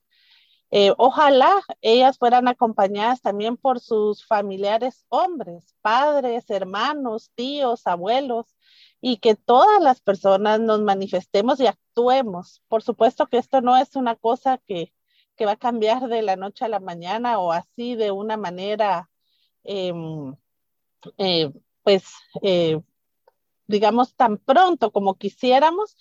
[0.77, 8.57] eh, ojalá ellas fueran acompañadas también por sus familiares hombres, padres, hermanos, tíos, abuelos,
[9.01, 12.61] y que todas las personas nos manifestemos y actuemos.
[12.67, 14.93] Por supuesto que esto no es una cosa que,
[15.47, 19.09] va a cambiar de la noche a la mañana o así de una manera,
[19.63, 20.35] em,
[21.19, 21.53] eh,
[21.85, 22.05] pues,
[22.43, 22.81] eh,
[23.69, 25.97] digamos, tan pronto como quisiéramos,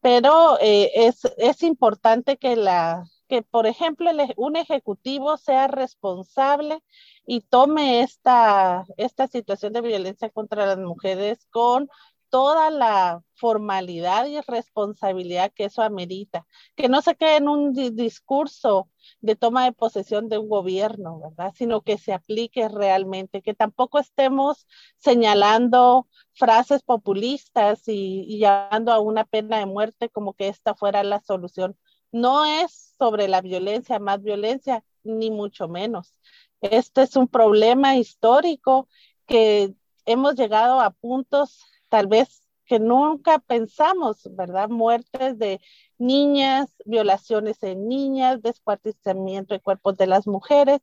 [0.00, 6.80] pero es, es importante que la, que, por ejemplo, un ejecutivo sea responsable
[7.26, 11.88] y tome esta, esta situación de violencia contra las mujeres con
[12.34, 16.44] toda la formalidad y responsabilidad que eso amerita,
[16.74, 21.52] que no se quede en un discurso de toma de posesión de un gobierno, ¿verdad?
[21.56, 24.66] Sino que se aplique realmente, que tampoco estemos
[24.98, 31.04] señalando frases populistas y, y llamando a una pena de muerte como que esta fuera
[31.04, 31.76] la solución
[32.14, 36.14] no es sobre la violencia, más violencia, ni mucho menos.
[36.60, 38.88] Este es un problema histórico
[39.26, 39.74] que
[40.06, 44.68] hemos llegado a puntos tal vez que nunca pensamos, ¿verdad?
[44.68, 45.60] Muertes de
[45.98, 50.82] niñas, violaciones en niñas, descuartizamiento de cuerpos de las mujeres.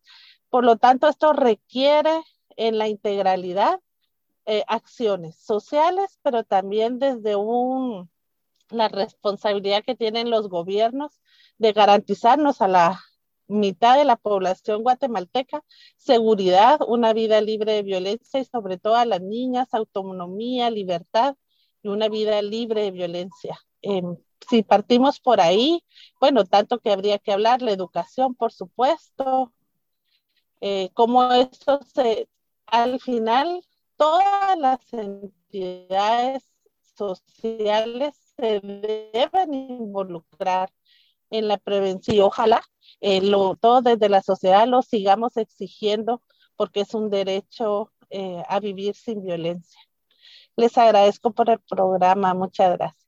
[0.49, 2.21] Por lo tanto, esto requiere
[2.57, 3.79] en la integralidad
[4.45, 8.09] eh, acciones sociales, pero también desde un,
[8.71, 11.19] la responsabilidad que tienen los gobiernos
[11.57, 12.99] de garantizarnos a la
[13.47, 15.63] mitad de la población guatemalteca
[15.97, 21.35] seguridad, una vida libre de violencia y sobre todo a las niñas autonomía, libertad
[21.83, 23.59] y una vida libre de violencia.
[23.81, 24.17] Em,
[24.49, 25.83] si partimos por ahí,
[26.19, 29.53] bueno, tanto que habría que hablar, la educación, por supuesto,
[30.61, 32.29] eh, cómo esto se,
[32.67, 33.65] al final,
[33.97, 36.43] todas las entidades
[36.95, 40.69] sociales deben involucrar
[41.29, 42.19] en la prevención.
[42.19, 42.61] Ojalá
[42.99, 46.21] eh, lo, todo desde la sociedad lo sigamos exigiendo
[46.55, 49.79] porque es un derecho eh, a vivir sin violencia.
[50.57, 52.33] Les agradezco por el programa.
[52.33, 53.01] Muchas gracias.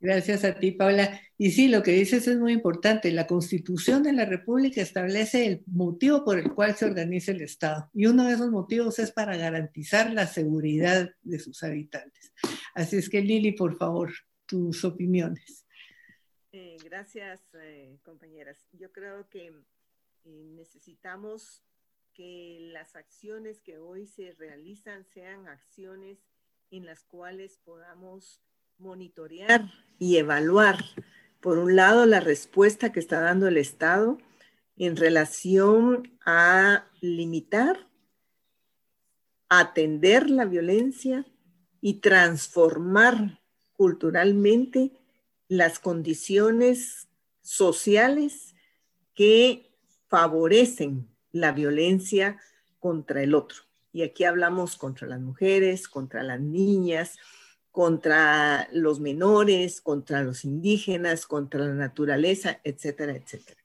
[0.00, 1.18] Gracias a ti, Paula.
[1.38, 3.10] Y sí, lo que dices es muy importante.
[3.10, 7.88] La Constitución de la República establece el motivo por el cual se organiza el Estado.
[7.94, 12.34] Y uno de esos motivos es para garantizar la seguridad de sus habitantes.
[12.74, 14.12] Así es que, Lili, por favor,
[14.54, 15.66] tus opiniones.
[16.52, 18.56] Eh, gracias, eh, compañeras.
[18.70, 21.64] Yo creo que eh, necesitamos
[22.12, 26.18] que las acciones que hoy se realizan sean acciones
[26.70, 28.40] en las cuales podamos
[28.78, 30.84] monitorear y evaluar,
[31.40, 34.18] por un lado, la respuesta que está dando el Estado
[34.76, 37.88] en relación a limitar,
[39.48, 41.26] atender la violencia
[41.80, 43.43] y transformar
[43.76, 44.92] culturalmente
[45.48, 47.08] las condiciones
[47.42, 48.54] sociales
[49.14, 49.70] que
[50.08, 52.40] favorecen la violencia
[52.78, 53.58] contra el otro.
[53.92, 57.16] Y aquí hablamos contra las mujeres, contra las niñas,
[57.70, 63.60] contra los menores, contra los indígenas, contra la naturaleza, etcétera, etcétera.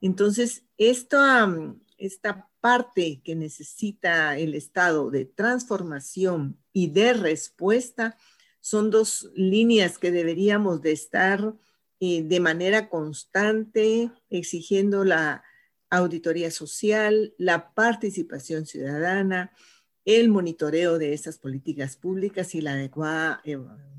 [0.00, 1.54] Entonces, esta,
[1.98, 8.16] esta parte que necesita el Estado de transformación y de respuesta
[8.62, 11.54] son dos líneas que deberíamos de estar
[12.00, 15.42] eh, de manera constante exigiendo la
[15.90, 19.52] auditoría social, la participación ciudadana,
[20.04, 23.42] el monitoreo de estas políticas públicas y la adecuada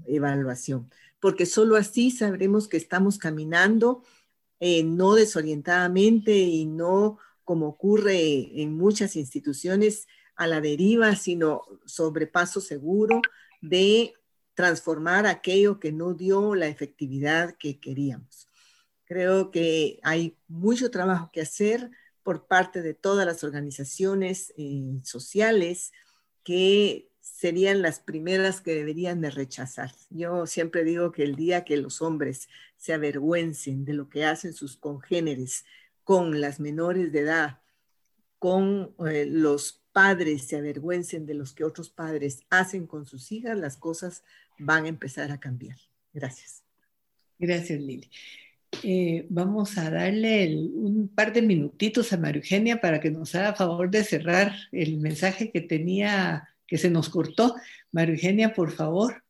[0.05, 0.89] evaluación,
[1.19, 4.03] porque solo así sabremos que estamos caminando
[4.59, 12.27] eh, no desorientadamente y no como ocurre en muchas instituciones a la deriva, sino sobre
[12.27, 13.21] paso seguro
[13.61, 14.13] de
[14.53, 18.47] transformar aquello que no dio la efectividad que queríamos.
[19.05, 21.91] Creo que hay mucho trabajo que hacer
[22.23, 25.91] por parte de todas las organizaciones eh, sociales
[26.43, 29.91] que serían las primeras que deberían de rechazar.
[30.09, 34.53] Yo siempre digo que el día que los hombres se avergüencen de lo que hacen
[34.53, 35.65] sus congéneres
[36.03, 37.61] con las menores de edad,
[38.39, 43.57] con eh, los padres se avergüencen de los que otros padres hacen con sus hijas,
[43.57, 44.23] las cosas
[44.57, 45.77] van a empezar a cambiar.
[46.13, 46.63] Gracias.
[47.39, 48.09] Gracias, Lili.
[48.81, 53.53] Eh, vamos a darle un par de minutitos a María Eugenia para que nos haga
[53.53, 57.55] favor de cerrar el mensaje que tenía, que se nos cortó.
[57.91, 59.23] María Eugenia, por favor.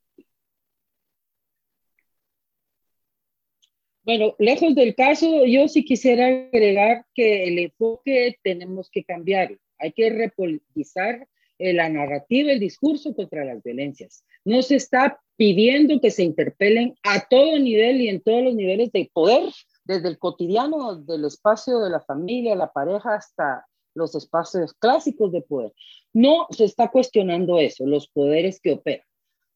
[4.02, 9.58] Bueno, lejos del caso, yo sí quisiera agregar que el enfoque tenemos que cambiar.
[9.78, 11.26] Hay que repolitizar
[11.58, 14.24] la narrativa, el discurso contra las violencias.
[14.44, 18.92] No se está pidiendo que se interpelen a todo nivel y en todos los niveles
[18.92, 19.52] de poder,
[19.84, 25.42] desde el cotidiano, del espacio de la familia, la pareja, hasta los espacios clásicos de
[25.42, 25.72] poder.
[26.12, 29.06] No se está cuestionando eso, los poderes que operan.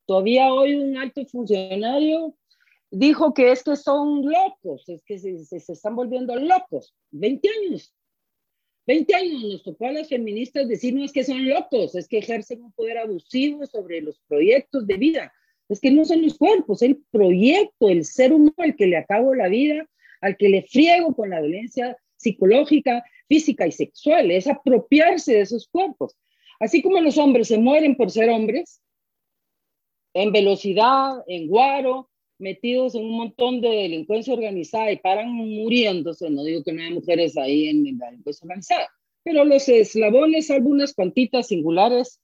[0.07, 2.34] Todavía hoy un alto funcionario
[2.90, 6.94] dijo que es que son locos, es que se, se, están volviendo locos.
[7.11, 7.94] 20 años.
[8.89, 12.72] 20 años nos tocó a las feministas decirnos que son locos, es que ejercen un
[12.72, 15.32] poder abusivo sobre los proyectos de vida.
[15.68, 19.34] Es que no son los cuerpos, el proyecto, el ser humano al que le acabo
[19.34, 19.86] la vida,
[20.22, 25.68] al que le friego con la violencia psicológica, física y sexual, es apropiarse de esos
[25.68, 26.16] cuerpos.
[26.59, 28.80] Así como los hombres se mueren por ser hombres,
[30.14, 32.09] en velocidad, en guaro,
[32.39, 36.95] metidos en un montón de delincuencia organizada y paran muriéndose, no digo que no haya
[36.95, 38.89] mujeres ahí en la delincuencia organizada,
[39.22, 42.20] pero los eslabones, algunas cuantitas singulares,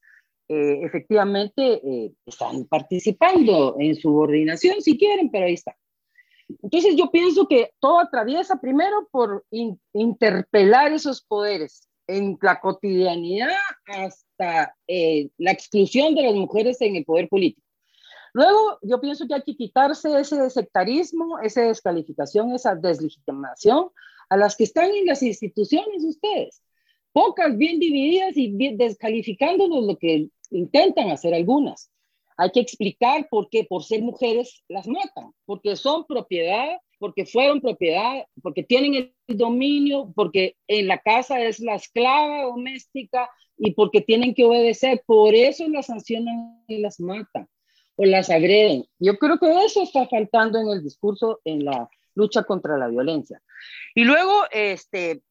[0.48, 5.74] eh, efectivamente eh, están participando en subordinación si quieren, pero ahí está.
[6.62, 9.44] Entonces yo pienso que todo atraviesa primero por
[9.92, 13.56] interpelar esos poderes en la cotidianidad
[13.86, 17.63] hasta eh, la exclusión de las mujeres en el poder político.
[18.34, 23.90] Luego, yo pienso que hay que quitarse ese sectarismo, esa descalificación, esa deslegitimación
[24.28, 26.60] a las que están en las instituciones ustedes.
[27.12, 31.92] Pocas bien divididas y bien descalificándonos lo que intentan hacer algunas.
[32.36, 37.60] Hay que explicar por qué, por ser mujeres, las matan, porque son propiedad, porque fueron
[37.60, 44.00] propiedad, porque tienen el dominio, porque en la casa es la esclava doméstica y porque
[44.00, 45.04] tienen que obedecer.
[45.06, 47.48] Por eso las sancionan y las matan
[47.96, 48.86] o las agreden.
[48.98, 53.42] Yo creo que eso está faltando en el discurso en la lucha contra la violencia.
[53.94, 55.22] Y luego, este,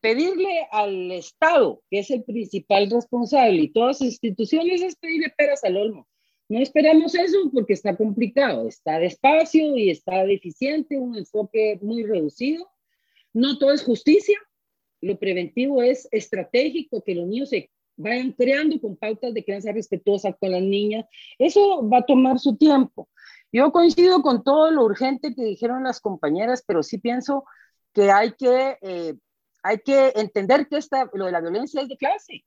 [0.00, 5.64] pedirle al Estado, que es el principal responsable, y todas las instituciones, es pedirle peras
[5.64, 6.08] al olmo.
[6.48, 12.68] No esperamos eso porque está complicado, está despacio y está deficiente, un enfoque muy reducido.
[13.32, 14.38] No todo es justicia,
[15.00, 20.32] lo preventivo es estratégico, que los niños se vayan creando con pautas de crianza respetuosa
[20.32, 21.06] con las niñas.
[21.38, 23.08] Eso va a tomar su tiempo.
[23.52, 27.44] Yo coincido con todo lo urgente que dijeron las compañeras, pero sí pienso
[27.92, 29.14] que hay que eh,
[29.62, 32.44] hay que entender que esta, lo de la violencia es de clase.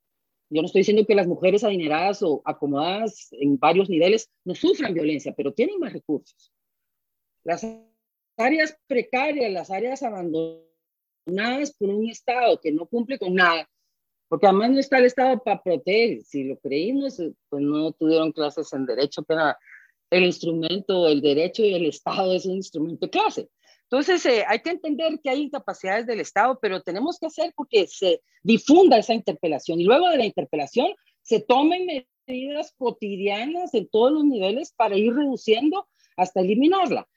[0.49, 4.93] Yo no estoy diciendo que las mujeres adineradas o acomodadas en varios niveles no sufran
[4.93, 6.51] violencia, pero tienen más recursos.
[7.43, 7.65] Las
[8.37, 13.67] áreas precarias, las áreas abandonadas por un Estado que no cumple con nada,
[14.27, 16.23] porque además no está el Estado para proteger.
[16.23, 17.17] Si lo creímos,
[17.49, 19.53] pues no tuvieron clases en derecho, pero
[20.09, 23.49] el instrumento, el derecho y el Estado es un instrumento de clase.
[23.83, 27.85] Entonces, eh, hay que entender que hay incapacidades del Estado, pero tenemos que hacer porque
[27.87, 30.87] se difunda esa interpelación y luego de la interpelación
[31.21, 37.07] se tomen medidas cotidianas en todos los niveles para ir reduciendo hasta eliminarla.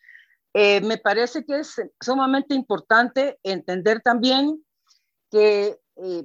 [0.55, 4.65] Eh, me parece que es sumamente importante entender también
[5.31, 6.25] que eh,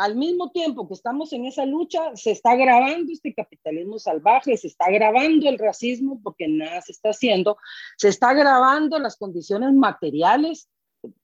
[0.00, 4.68] al mismo tiempo que estamos en esa lucha, se está agravando este capitalismo salvaje, se
[4.68, 7.58] está agravando el racismo porque nada se está haciendo,
[7.98, 10.70] se está agravando las condiciones materiales.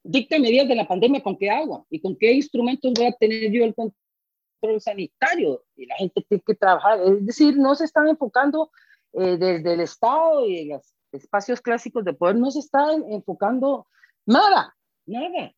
[0.03, 1.87] Dicta medidas de la pandemia, ¿con qué agua?
[1.89, 5.65] ¿Y con qué instrumentos voy a tener yo el control sanitario?
[5.75, 7.01] Y la gente tiene que trabajar.
[7.01, 8.71] Es decir, no se están enfocando
[9.15, 13.87] eh, desde el Estado y los espacios clásicos de poder, no se están enfocando
[14.27, 15.56] nada, nada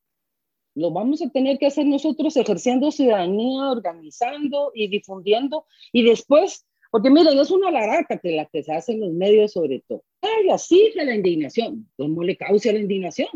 [0.79, 5.67] lo vamos a tener que hacer nosotros ejerciendo ciudadanía, organizando y difundiendo.
[5.93, 9.53] Y después, porque miren, es una laraca que la que se hace en los medios
[9.53, 10.05] sobre todo.
[10.23, 11.91] Ay, así de la indignación.
[11.99, 13.29] Démosle causa a la indignación.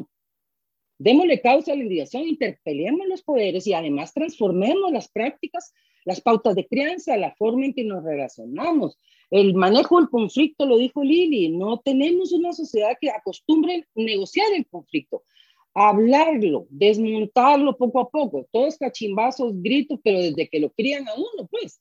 [0.98, 5.74] Démosle causa a la indignación, interpelemos los poderes y además transformemos las prácticas,
[6.04, 8.96] las pautas de crianza, la forma en que nos relacionamos.
[9.30, 14.64] El manejo del conflicto, lo dijo Lili, no tenemos una sociedad que acostumbre negociar el
[14.68, 15.24] conflicto
[15.74, 21.48] hablarlo, desmontarlo poco a poco, todos cachimbazos, gritos, pero desde que lo crían a uno,
[21.50, 21.80] pues.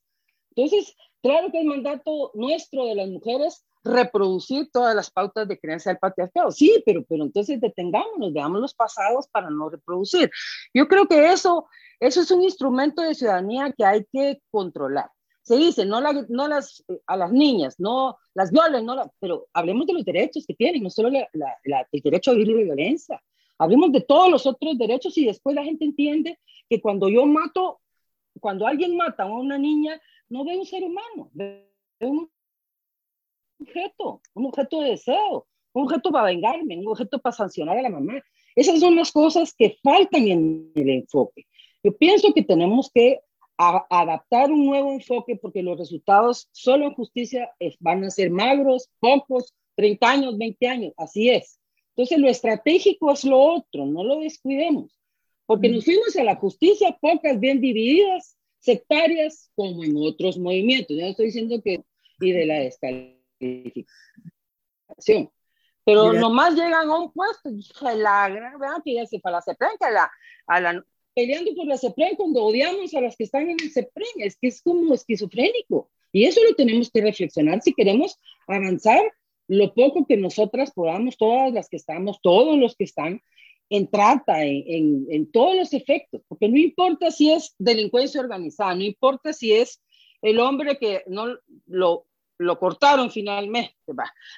[0.55, 5.91] Entonces, claro que el mandato nuestro de las mujeres reproducir todas las pautas de creencia
[5.91, 6.51] del patriarcado.
[6.51, 10.29] Sí, pero, pero entonces detengámonos, veamos los pasados para no reproducir.
[10.73, 11.67] Yo creo que eso,
[11.99, 15.09] eso es un instrumento de ciudadanía que hay que controlar.
[15.43, 19.93] Se dice, no, no las, a las niñas, no las violen, no pero hablemos de
[19.93, 21.57] los derechos que tienen, no solo la,
[21.91, 23.21] el derecho a vivir de violencia,
[23.61, 27.79] Hablemos de todos los otros derechos y después la gente entiende que cuando yo mato,
[28.39, 32.27] cuando alguien mata a una niña, no ve un ser humano, ve un
[33.59, 37.89] objeto, un objeto de deseo, un objeto para vengarme, un objeto para sancionar a la
[37.91, 38.23] mamá.
[38.55, 41.45] Esas son las cosas que faltan en el enfoque.
[41.83, 43.19] Yo pienso que tenemos que
[43.57, 49.53] adaptar un nuevo enfoque porque los resultados solo en justicia van a ser magros, pocos,
[49.75, 51.60] 30 años, 20 años, así es.
[52.01, 54.91] Entonces, lo estratégico es lo otro, no lo descuidemos,
[55.45, 60.97] porque nos fuimos a la justicia, pocas bien divididas, sectarias, como en otros movimientos.
[60.97, 61.83] Ya estoy diciendo que,
[62.19, 63.85] y de la descalificación.
[65.85, 67.51] Pero nomás llegan a un puesto,
[67.95, 70.11] la vean que ya se fue a la CEPREN, que a la,
[70.47, 70.83] a la,
[71.13, 74.47] peleando por la CEPREN cuando odiamos a las que están en el CEPREN, es que
[74.47, 75.91] es como esquizofrénico.
[76.11, 79.03] Y eso lo tenemos que reflexionar si queremos avanzar
[79.51, 83.21] lo poco que nosotras podamos, todas las que estamos, todos los que están,
[83.69, 88.83] en trata, en, en, todos los efectos, porque no importa si es delincuencia organizada, no
[88.83, 89.81] importa si es
[90.21, 91.37] el hombre que no
[91.67, 92.05] lo,
[92.37, 93.75] lo cortaron finalmente,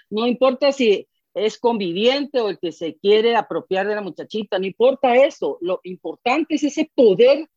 [0.09, 4.65] no importa si es conviviente o el que se quiere apropiar de la muchachita, no
[4.65, 7.47] importa eso, lo importante es ese poder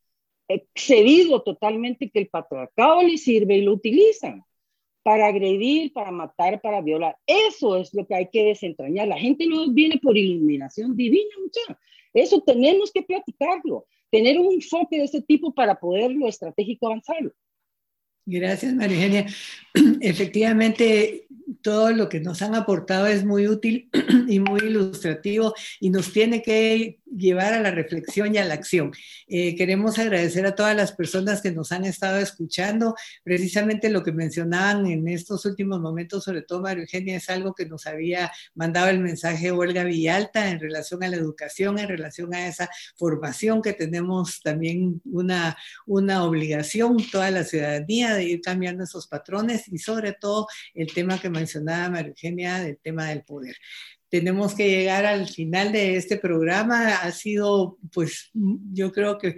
[0.47, 4.45] excedido totalmente que el patriarcado le sirve y lo utilizan
[5.07, 7.17] para agredir, para matar, para violar.
[7.29, 9.07] Eso es lo que hay que desentrañar.
[9.07, 11.79] La gente no viene por iluminación divina, mucha.
[12.13, 17.31] Eso tenemos que platicarlo, tener un enfoque de ese tipo para poder lo estratégico avanzarlo.
[18.25, 19.27] Gracias, María Eugenia.
[20.01, 21.29] Efectivamente,
[21.63, 23.89] todo lo que nos han aportado es muy útil
[24.29, 28.93] y muy ilustrativo y nos tiene que llevar a la reflexión y a la acción.
[29.27, 32.95] Eh, queremos agradecer a todas las personas que nos han estado escuchando.
[33.23, 37.67] Precisamente lo que mencionaban en estos últimos momentos, sobre todo María Eugenia, es algo que
[37.67, 42.47] nos había mandado el mensaje Olga Villalta en relación a la educación, en relación a
[42.47, 45.57] esa formación que tenemos también una,
[45.87, 51.21] una obligación, toda la ciudadanía, de ir cambiando esos patrones y sobre todo el tema
[51.21, 53.57] que mencionaba María Eugenia, del tema del poder
[54.09, 56.97] tenemos que llegar al final de este programa.
[56.97, 59.37] Ha sido, pues, yo creo que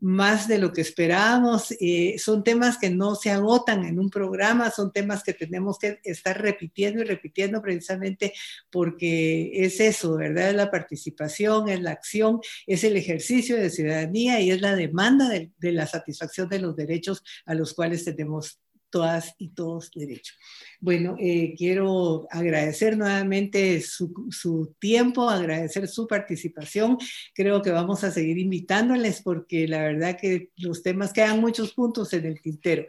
[0.00, 1.74] más de lo que esperábamos.
[1.80, 6.00] Eh, son temas que no se agotan en un programa, son temas que tenemos que
[6.04, 8.32] estar repitiendo y repitiendo precisamente
[8.70, 10.50] porque es eso, ¿verdad?
[10.50, 15.28] Es la participación, es la acción, es el ejercicio de ciudadanía y es la demanda
[15.28, 18.58] de, de la satisfacción de los derechos a los cuales tenemos
[18.90, 20.34] todas y todos derecho.
[20.80, 26.98] Bueno, eh, quiero agradecer nuevamente su, su, tiempo, agradecer su participación.
[27.34, 32.12] Creo que vamos a seguir invitándoles porque la verdad que los temas quedan muchos puntos
[32.12, 32.84] en el tintero.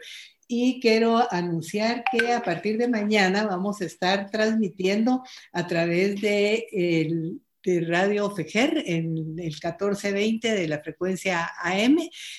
[0.48, 5.22] Y quiero anunciar que a partir de mañana vamos a estar transmitiendo
[5.52, 11.98] a través de el de Radio Fejer en el 1420 de la frecuencia AM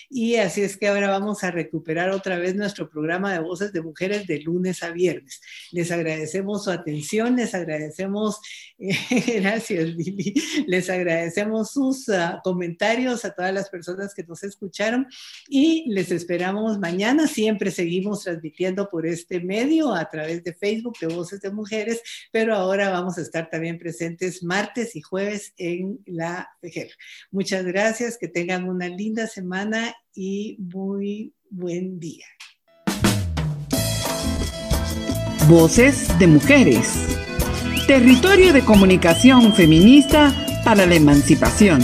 [0.09, 3.81] y así es que ahora vamos a recuperar otra vez nuestro programa de voces de
[3.81, 5.41] mujeres de lunes a viernes.
[5.71, 8.39] Les agradecemos su atención, les agradecemos,
[9.37, 10.33] gracias Lili,
[10.67, 15.07] les agradecemos sus uh, comentarios a todas las personas que nos escucharon
[15.47, 17.27] y les esperamos mañana.
[17.27, 22.01] Siempre seguimos transmitiendo por este medio a través de Facebook de Voces de Mujeres,
[22.31, 26.89] pero ahora vamos a estar también presentes martes y jueves en la FEGER.
[27.29, 32.25] Muchas gracias, que tengan una linda semana y muy buen día.
[35.47, 37.05] Voces de mujeres.
[37.85, 40.33] Territorio de comunicación feminista
[40.65, 41.81] para la emancipación.